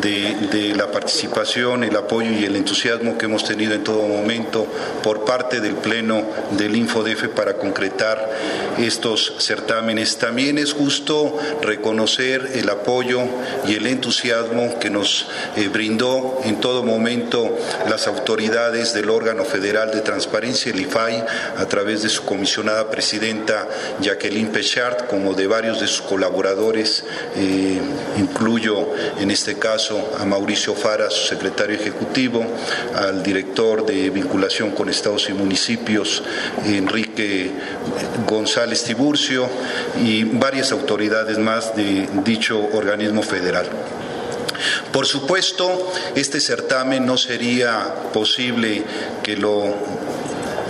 de, 0.00 0.74
la 0.74 0.90
participación, 0.90 1.84
el 1.84 1.96
apoyo 1.96 2.30
y 2.30 2.44
el 2.44 2.56
entusiasmo 2.56 3.18
que 3.18 3.26
hemos 3.26 3.44
tenido 3.44 3.74
en 3.74 3.84
todo 3.84 4.02
momento 4.02 4.66
por 5.02 5.24
parte 5.24 5.60
del 5.60 5.74
Pleno 5.74 6.24
del 6.52 6.76
InfoDF 6.76 7.28
para 7.28 7.54
concretar 7.54 8.30
estos 8.78 9.34
certámenes. 9.38 10.16
También 10.16 10.58
es 10.58 10.72
justo 10.72 11.36
reconocer 11.60 12.52
el 12.54 12.68
apoyo 12.70 13.20
y 13.66 13.74
el 13.74 13.86
entusiasmo 13.86 14.78
que 14.78 14.90
nos 14.90 15.26
eh, 15.56 15.68
brindó 15.68 16.40
en 16.44 16.60
todo 16.60 16.82
momento 16.82 17.58
las 17.88 18.06
autoridades 18.06 18.94
del 18.94 19.10
órgano 19.10 19.44
federal 19.44 19.90
de 19.90 20.00
transparencia, 20.00 20.72
el 20.72 20.80
IFAI, 20.80 21.24
a 21.58 21.66
través 21.66 22.02
de 22.02 22.08
su 22.08 22.24
comisionada 22.24 22.90
presidenta 22.90 23.68
Jacqueline 24.00 24.48
Pechard, 24.48 25.06
como 25.06 25.34
de 25.34 25.46
varios 25.46 25.80
de 25.80 25.86
sus 25.86 26.02
colaboradores, 26.02 27.04
eh, 27.36 27.80
incluyo 28.18 28.88
en 29.18 29.30
este 29.30 29.58
caso 29.58 30.12
a 30.18 30.24
Mauricio 30.24 30.74
Fara, 30.74 31.10
su 31.10 31.26
secretario 31.26 31.76
ejecutivo, 31.76 32.44
al 32.94 33.22
director 33.22 33.86
de 33.86 34.10
vinculación 34.10 34.70
con 34.72 34.88
estados 34.88 35.28
y 35.28 35.32
municipios, 35.32 36.22
Enrique 36.64 37.50
González 38.26 38.84
Tiburcio, 38.84 39.48
y 40.02 40.24
varias 40.24 40.72
autoridades 40.72 41.38
más 41.38 41.74
de 41.76 42.08
dicho 42.24 42.58
organismo 42.72 43.22
federal. 43.22 43.66
Por 44.92 45.06
supuesto, 45.06 45.92
este 46.14 46.40
certamen 46.40 47.06
no 47.06 47.16
sería 47.16 47.94
posible 48.12 48.82
que 49.22 49.36
lo 49.36 49.74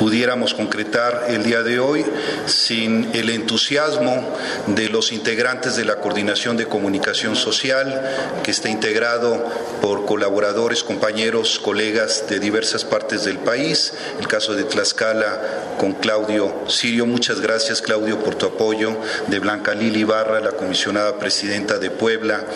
pudiéramos 0.00 0.54
concretar 0.54 1.26
el 1.28 1.42
día 1.42 1.62
de 1.62 1.78
hoy 1.78 2.06
sin 2.46 3.10
el 3.12 3.28
entusiasmo 3.28 4.34
de 4.68 4.88
los 4.88 5.12
integrantes 5.12 5.76
de 5.76 5.84
la 5.84 5.96
Coordinación 5.96 6.56
de 6.56 6.64
Comunicación 6.64 7.36
Social, 7.36 8.00
que 8.42 8.50
está 8.50 8.70
integrado 8.70 9.44
por 9.82 10.06
colaboradores, 10.06 10.82
compañeros, 10.82 11.58
colegas 11.58 12.24
de 12.30 12.40
diversas 12.40 12.82
partes 12.82 13.26
del 13.26 13.36
país. 13.40 13.92
El 14.18 14.26
caso 14.26 14.54
de 14.54 14.64
Tlaxcala 14.64 15.38
con 15.76 15.92
Claudio 15.92 16.64
Sirio. 16.66 17.04
Muchas 17.04 17.42
gracias, 17.42 17.82
Claudio, 17.82 18.20
por 18.20 18.36
tu 18.36 18.46
apoyo. 18.46 18.96
De 19.26 19.38
Blanca 19.38 19.74
Lili 19.74 20.04
Barra, 20.04 20.40
la 20.40 20.52
comisionada 20.52 21.18
presidenta 21.18 21.78
de 21.78 21.90
Puebla, 21.90 22.46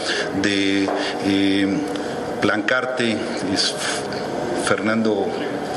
de 0.41 0.89
eh, 1.27 1.79
Blancarte, 2.41 3.19
Fernando 4.67 5.29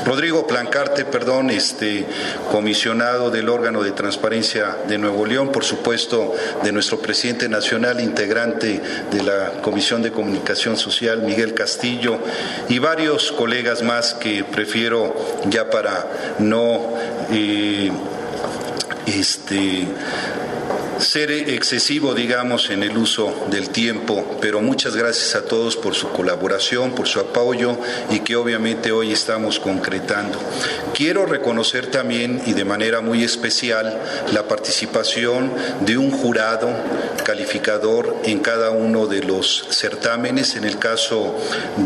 Rodrigo 0.08 0.46
Plancarte, 0.46 1.04
perdón, 1.04 1.50
este 1.50 2.06
comisionado 2.50 3.30
del 3.30 3.50
órgano 3.50 3.82
de 3.82 3.92
transparencia 3.92 4.78
de 4.88 4.96
Nuevo 4.96 5.26
León, 5.26 5.52
por 5.52 5.64
supuesto, 5.64 6.34
de 6.64 6.72
nuestro 6.72 6.98
presidente 6.98 7.46
nacional, 7.46 8.00
integrante 8.00 8.80
de 9.10 9.22
la 9.22 9.60
Comisión 9.60 10.00
de 10.00 10.10
Comunicación 10.10 10.78
Social, 10.78 11.20
Miguel 11.20 11.52
Castillo, 11.52 12.20
y 12.70 12.78
varios 12.78 13.32
colegas 13.32 13.82
más 13.82 14.14
que 14.14 14.44
prefiero 14.44 15.14
ya 15.50 15.68
para 15.68 16.06
no 16.38 16.88
eh, 17.30 17.92
este 19.04 19.88
ser 20.98 21.30
excesivo, 21.30 22.14
digamos, 22.14 22.70
en 22.70 22.82
el 22.82 22.96
uso 22.96 23.46
del 23.50 23.70
tiempo, 23.70 24.38
pero 24.40 24.60
muchas 24.60 24.96
gracias 24.96 25.34
a 25.34 25.44
todos 25.44 25.76
por 25.76 25.94
su 25.94 26.08
colaboración, 26.10 26.94
por 26.94 27.06
su 27.06 27.20
apoyo 27.20 27.76
y 28.10 28.20
que 28.20 28.36
obviamente 28.36 28.92
hoy 28.92 29.12
estamos 29.12 29.60
concretando. 29.60 30.38
Quiero 30.94 31.26
reconocer 31.26 31.86
también 31.86 32.42
y 32.46 32.52
de 32.52 32.64
manera 32.64 33.00
muy 33.00 33.22
especial 33.22 34.00
la 34.32 34.48
participación 34.48 35.52
de 35.84 35.98
un 35.98 36.10
jurado 36.10 36.70
calificador 37.28 38.16
en 38.24 38.38
cada 38.38 38.70
uno 38.70 39.06
de 39.06 39.22
los 39.22 39.66
certámenes, 39.68 40.56
en 40.56 40.64
el 40.64 40.78
caso 40.78 41.36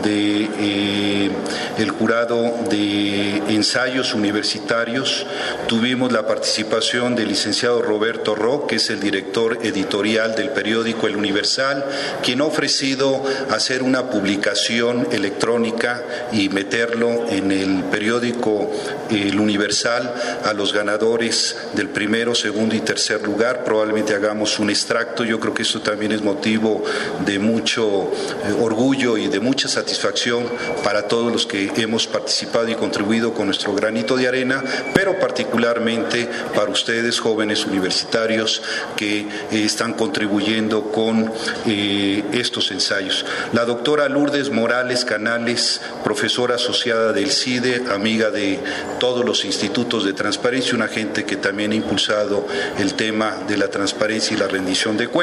de 0.05 0.49
eh, 0.61 1.31
el 1.79 1.91
jurado 1.91 2.55
de 2.71 3.39
ensayos 3.49 4.15
universitarios, 4.15 5.27
tuvimos 5.67 6.13
la 6.13 6.29
participación 6.29 7.17
del 7.17 7.27
licenciado 7.27 7.83
Roberto 7.83 8.37
Ro, 8.37 8.69
que 8.69 8.77
es 8.77 8.89
el 8.91 9.01
director 9.01 9.59
editorial 9.65 10.37
del 10.37 10.51
periódico 10.51 11.09
El 11.09 11.17
Universal, 11.17 11.87
quien 12.23 12.41
ha 12.41 12.45
ofrecido 12.45 13.25
hacer 13.51 13.83
una 13.83 14.11
publicación 14.11 15.09
electrónica 15.11 16.05
y 16.31 16.51
meterlo 16.51 17.29
en 17.29 17.51
el 17.51 17.83
periódico 17.91 18.71
El 19.11 19.41
Universal 19.41 20.15
a 20.45 20.53
los 20.53 20.73
ganadores 20.73 21.57
del 21.75 21.89
primero, 21.89 22.33
segundo 22.37 22.77
y 22.77 22.81
tercer 22.81 23.23
lugar. 23.23 23.65
Probablemente 23.65 24.15
hagamos 24.15 24.61
un 24.61 24.71
extracto. 24.71 25.25
Yo 25.25 25.32
creo 25.41 25.55
que 25.55 25.63
eso 25.63 25.81
también 25.81 26.13
es 26.13 26.23
motivo 26.23 26.83
de 27.25 27.39
mucho 27.39 28.11
eh, 28.45 28.55
orgullo 28.61 29.17
y 29.17 29.29
de 29.29 29.41
mucha 29.41 29.69
satisfacción 29.69 30.45
para 30.85 31.09
todos 31.09 31.33
los 31.33 31.47
que 31.47 31.73
hemos 31.77 32.07
participado 32.07 32.69
y 32.69 32.75
contribuido 32.75 33.35
con 33.35 33.47
nuestro 33.47 33.75
granito 33.75 34.17
de 34.17 34.29
arena, 34.29 34.63
pero 34.95 35.19
particularmente 35.19 36.29
para 36.55 36.71
ustedes, 36.71 37.21
jóvenes 37.21 37.67
universitarios, 37.67 38.63
que 38.97 39.21
eh, 39.21 39.27
están 39.53 39.95
contribuyendo 39.95 40.91
con 40.91 41.33
eh, 41.67 42.25
estos 42.33 42.71
ensayos. 42.71 43.25
La 43.53 43.65
doctora 43.65 44.09
Lourdes 44.09 44.51
Morales 44.51 45.05
Canales, 45.05 45.81
profesora 46.05 46.57
asociada 46.57 47.13
del 47.13 47.31
CIDE, 47.31 47.85
amiga 47.91 48.31
de 48.31 48.59
todos 48.99 49.25
los 49.25 49.45
institutos 49.45 50.05
de 50.05 50.13
transparencia, 50.13 50.75
una 50.75 50.89
gente 50.89 51.25
que 51.25 51.37
también 51.37 51.73
ha 51.73 51.77
impulsado 51.77 52.47
el 52.79 52.95
tema 52.95 53.37
de 53.49 53.57
la 53.57 53.69
transparencia 53.69 54.37
y 54.37 54.41
la 54.41 54.49
rendición 54.49 54.97
de 54.97 55.09
cuentas. 55.09 55.22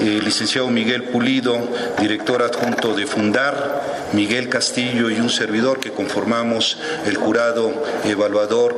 El 0.00 0.24
licenciado 0.24 0.68
Miguel 0.68 1.04
Pulido, 1.04 1.58
director 1.98 2.42
adjunto 2.42 2.94
de 2.94 3.06
Fundar, 3.06 3.99
Miguel 4.12 4.48
Castillo 4.48 5.10
y 5.10 5.20
un 5.20 5.30
servidor 5.30 5.80
que 5.80 5.92
conformamos 5.92 6.78
el 7.06 7.16
jurado 7.16 7.72
evaluador 8.04 8.76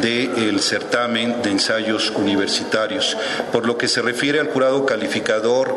del 0.00 0.60
certamen 0.60 1.42
de 1.42 1.50
ensayos 1.50 2.10
universitarios. 2.10 3.16
Por 3.52 3.66
lo 3.66 3.78
que 3.78 3.88
se 3.88 4.02
refiere 4.02 4.40
al 4.40 4.48
jurado 4.48 4.84
calificador 4.86 5.74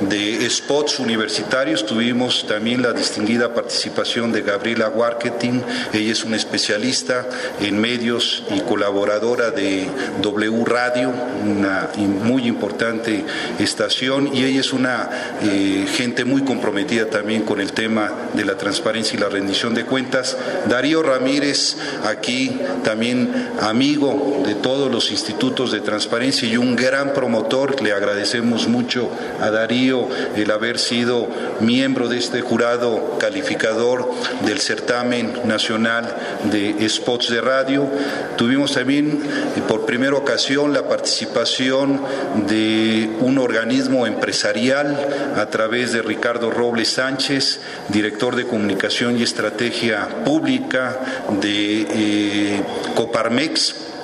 de 0.00 0.48
spots 0.48 0.98
universitarios, 0.98 1.84
tuvimos 1.84 2.46
también 2.46 2.82
la 2.82 2.92
distinguida 2.92 3.54
participación 3.54 4.32
de 4.32 4.42
Gabriela 4.42 4.88
Warketing. 4.88 5.62
Ella 5.92 6.12
es 6.12 6.24
una 6.24 6.36
especialista 6.36 7.26
en 7.60 7.78
medios 7.78 8.44
y 8.54 8.60
colaboradora 8.60 9.50
de 9.50 9.86
W 10.22 10.64
Radio, 10.64 11.12
una 11.44 11.90
muy 11.96 12.46
importante 12.46 13.24
estación, 13.58 14.30
y 14.34 14.44
ella 14.44 14.60
es 14.60 14.72
una 14.72 15.10
eh, 15.42 15.86
gente 15.94 16.24
muy 16.24 16.42
comprometida 16.42 17.06
también 17.06 17.42
con 17.42 17.60
el 17.60 17.72
tema 17.72 18.12
de 18.32 18.45
la 18.46 18.56
transparencia 18.56 19.16
y 19.16 19.20
la 19.20 19.28
rendición 19.28 19.74
de 19.74 19.84
cuentas. 19.84 20.36
Darío 20.68 21.02
Ramírez, 21.02 21.76
aquí 22.04 22.60
también 22.84 23.50
amigo 23.60 24.42
de 24.46 24.54
todos 24.54 24.90
los 24.90 25.10
institutos 25.10 25.72
de 25.72 25.80
transparencia 25.80 26.48
y 26.48 26.56
un 26.56 26.76
gran 26.76 27.12
promotor. 27.12 27.82
Le 27.82 27.92
agradecemos 27.92 28.68
mucho 28.68 29.10
a 29.40 29.50
Darío 29.50 30.08
el 30.36 30.50
haber 30.50 30.78
sido 30.78 31.28
miembro 31.60 32.08
de 32.08 32.18
este 32.18 32.40
jurado 32.40 33.18
calificador 33.18 34.10
del 34.44 34.60
certamen 34.60 35.32
nacional 35.44 36.14
de 36.50 36.88
spots 36.88 37.30
de 37.30 37.40
radio. 37.40 37.88
Tuvimos 38.36 38.72
también 38.72 39.20
eh, 39.56 39.62
por 39.66 39.86
primera 39.86 40.16
ocasión 40.16 40.72
la 40.72 40.88
participación 40.88 42.00
de 42.46 43.10
un 43.20 43.38
organismo 43.38 44.06
empresarial 44.06 45.34
a 45.36 45.46
través 45.46 45.92
de 45.92 46.02
Ricardo 46.02 46.50
Robles 46.50 46.88
Sánchez, 46.88 47.60
director 47.88 48.35
de 48.36 48.46
comunicación 48.46 49.18
y 49.18 49.22
estrategia 49.22 50.24
pública 50.24 51.24
de 51.40 51.86
eh, 51.90 52.62
Coparmex 52.94 53.95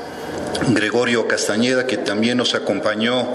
Gregorio 0.68 1.26
Castañeda, 1.26 1.86
que 1.86 1.96
también 1.96 2.38
nos 2.38 2.54
acompañó 2.54 3.28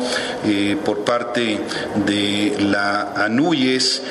eh, 0.46 0.78
por 0.84 1.04
parte 1.04 1.60
de 2.06 2.56
la 2.60 3.14
ANUYES 3.16 4.04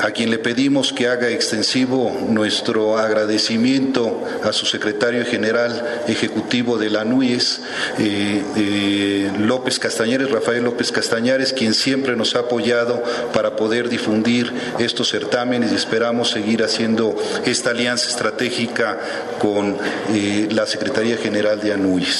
a 0.00 0.10
quien 0.10 0.30
le 0.30 0.38
pedimos 0.38 0.92
que 0.92 1.08
haga 1.08 1.28
extensivo 1.28 2.12
nuestro 2.28 2.98
agradecimiento 2.98 4.24
a 4.44 4.52
su 4.52 4.66
secretario 4.66 5.24
general 5.24 6.02
ejecutivo 6.08 6.78
de 6.78 6.90
la 6.90 7.02
ANUYES, 7.02 7.60
eh, 7.98 9.30
López 9.38 9.78
Castañares, 9.78 10.30
Rafael 10.30 10.64
López 10.64 10.92
Castañares, 10.92 11.52
quien 11.52 11.74
siempre 11.74 12.16
nos 12.16 12.34
ha 12.34 12.40
apoyado 12.40 13.02
para 13.32 13.56
poder 13.56 13.88
difundir 13.88 14.52
estos 14.78 15.10
certámenes 15.10 15.72
y 15.72 15.74
esperamos 15.74 16.30
seguir 16.30 16.62
haciendo 16.62 17.16
esta 17.44 17.70
alianza 17.70 18.08
estratégica 18.08 18.98
con 19.38 19.76
eh, 20.14 20.48
la 20.50 20.66
Secretaría 20.66 21.16
General 21.16 21.60
de 21.60 21.72
ANUYES. 21.72 22.15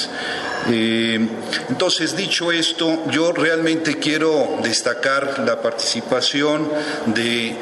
Eh, 0.68 1.18
entonces, 1.68 2.16
dicho 2.16 2.51
esto, 2.51 3.05
yo 3.11 3.32
realmente 3.32 3.99
quiero 3.99 4.59
destacar 4.62 5.40
la 5.47 5.61
participación 5.62 6.68
de 7.07 7.57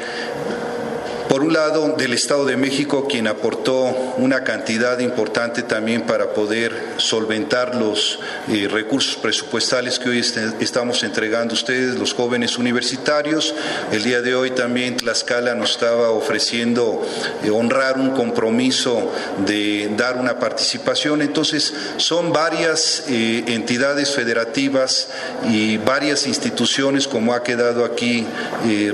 por 1.35 1.43
un 1.43 1.51
lado, 1.51 1.95
del 1.97 2.13
Estado 2.13 2.45
de 2.45 2.55
México, 2.55 3.09
quien 3.09 3.27
aportó 3.27 3.83
una 4.15 4.45
cantidad 4.45 4.97
importante 4.99 5.63
también 5.63 6.03
para 6.03 6.29
poder 6.29 6.71
solventar 6.95 7.75
los 7.75 8.19
eh, 8.47 8.69
recursos 8.71 9.17
presupuestales 9.17 9.99
que 9.99 10.07
hoy 10.07 10.19
este, 10.19 10.49
estamos 10.61 11.03
entregando 11.03 11.51
a 11.51 11.55
ustedes, 11.55 11.95
los 11.95 12.13
jóvenes 12.13 12.57
universitarios. 12.57 13.53
El 13.91 14.05
día 14.05 14.21
de 14.21 14.33
hoy 14.33 14.51
también 14.51 14.95
Tlaxcala 14.95 15.55
nos 15.55 15.71
estaba 15.71 16.09
ofreciendo 16.11 17.05
eh, 17.43 17.49
honrar 17.49 17.97
un 17.97 18.11
compromiso 18.11 19.11
de 19.45 19.91
dar 19.97 20.15
una 20.15 20.39
participación. 20.39 21.21
Entonces, 21.21 21.73
son 21.97 22.31
varias 22.31 23.03
eh, 23.09 23.43
entidades 23.47 24.15
federativas 24.15 25.09
y 25.49 25.75
varias 25.79 26.27
instituciones, 26.27 27.09
como 27.09 27.33
ha 27.33 27.43
quedado 27.43 27.83
aquí 27.83 28.25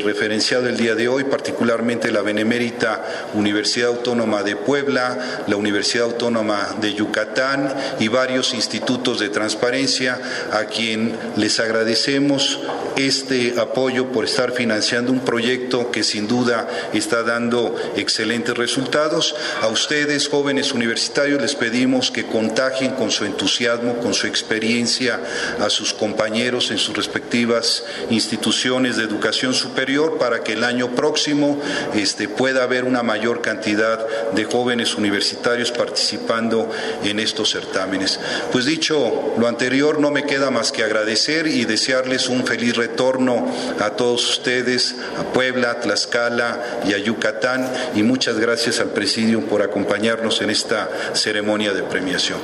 referenciado 0.03 0.67
el 0.67 0.77
día 0.77 0.95
de 0.95 1.07
hoy, 1.07 1.23
particularmente 1.25 2.11
la 2.11 2.23
Benemérita 2.31 3.29
Universidad 3.33 3.89
Autónoma 3.89 4.41
de 4.41 4.55
Puebla, 4.55 5.43
la 5.47 5.57
Universidad 5.57 6.05
Autónoma 6.05 6.77
de 6.79 6.93
Yucatán 6.93 7.75
y 7.99 8.07
varios 8.07 8.53
institutos 8.53 9.19
de 9.19 9.27
transparencia, 9.27 10.17
a 10.53 10.63
quien 10.65 11.17
les 11.35 11.59
agradecemos 11.59 12.59
este 12.95 13.55
apoyo 13.59 14.11
por 14.11 14.25
estar 14.25 14.51
financiando 14.51 15.11
un 15.11 15.21
proyecto 15.21 15.91
que 15.91 16.03
sin 16.03 16.27
duda 16.27 16.67
está 16.93 17.23
dando 17.23 17.75
excelentes 17.95 18.57
resultados. 18.57 19.35
A 19.61 19.67
ustedes, 19.67 20.29
jóvenes 20.29 20.71
universitarios, 20.71 21.41
les 21.41 21.55
pedimos 21.55 22.11
que 22.11 22.25
contagien 22.25 22.91
con 22.91 23.11
su 23.11 23.25
entusiasmo, 23.25 23.97
con 23.97 24.13
su 24.13 24.27
experiencia 24.27 25.19
a 25.59 25.69
sus 25.69 25.93
compañeros 25.93 26.71
en 26.71 26.77
sus 26.77 26.95
respectivas 26.95 27.83
instituciones 28.09 28.97
de 28.97 29.03
educación 29.03 29.53
superior 29.53 30.17
para 30.17 30.43
que 30.43 30.53
el 30.53 30.63
año 30.63 30.95
próximo 30.95 31.59
este, 31.93 32.20
este, 32.21 32.27
pueda 32.27 32.63
haber 32.63 32.83
una 32.83 33.03
mayor 33.03 33.41
cantidad 33.41 34.31
de 34.31 34.43
jóvenes 34.45 34.95
universitarios 34.95 35.71
participando 35.71 36.69
en 37.03 37.19
estos 37.19 37.51
certámenes. 37.51 38.19
Pues 38.51 38.65
dicho 38.65 39.33
lo 39.37 39.47
anterior, 39.47 39.99
no 39.99 40.11
me 40.11 40.23
queda 40.23 40.51
más 40.51 40.71
que 40.71 40.83
agradecer 40.83 41.47
y 41.47 41.65
desearles 41.65 42.29
un 42.29 42.45
feliz 42.45 42.75
retorno 42.75 43.51
a 43.79 43.91
todos 43.91 44.29
ustedes, 44.29 44.95
a 45.17 45.23
Puebla, 45.33 45.71
a 45.71 45.79
Tlaxcala 45.79 46.81
y 46.87 46.93
a 46.93 46.97
Yucatán, 46.97 47.71
y 47.95 48.03
muchas 48.03 48.37
gracias 48.37 48.79
al 48.79 48.89
Presidium 48.89 49.45
por 49.45 49.61
acompañarnos 49.61 50.41
en 50.41 50.49
esta 50.49 50.89
ceremonia 51.13 51.73
de 51.73 51.83
premiación. 51.83 52.39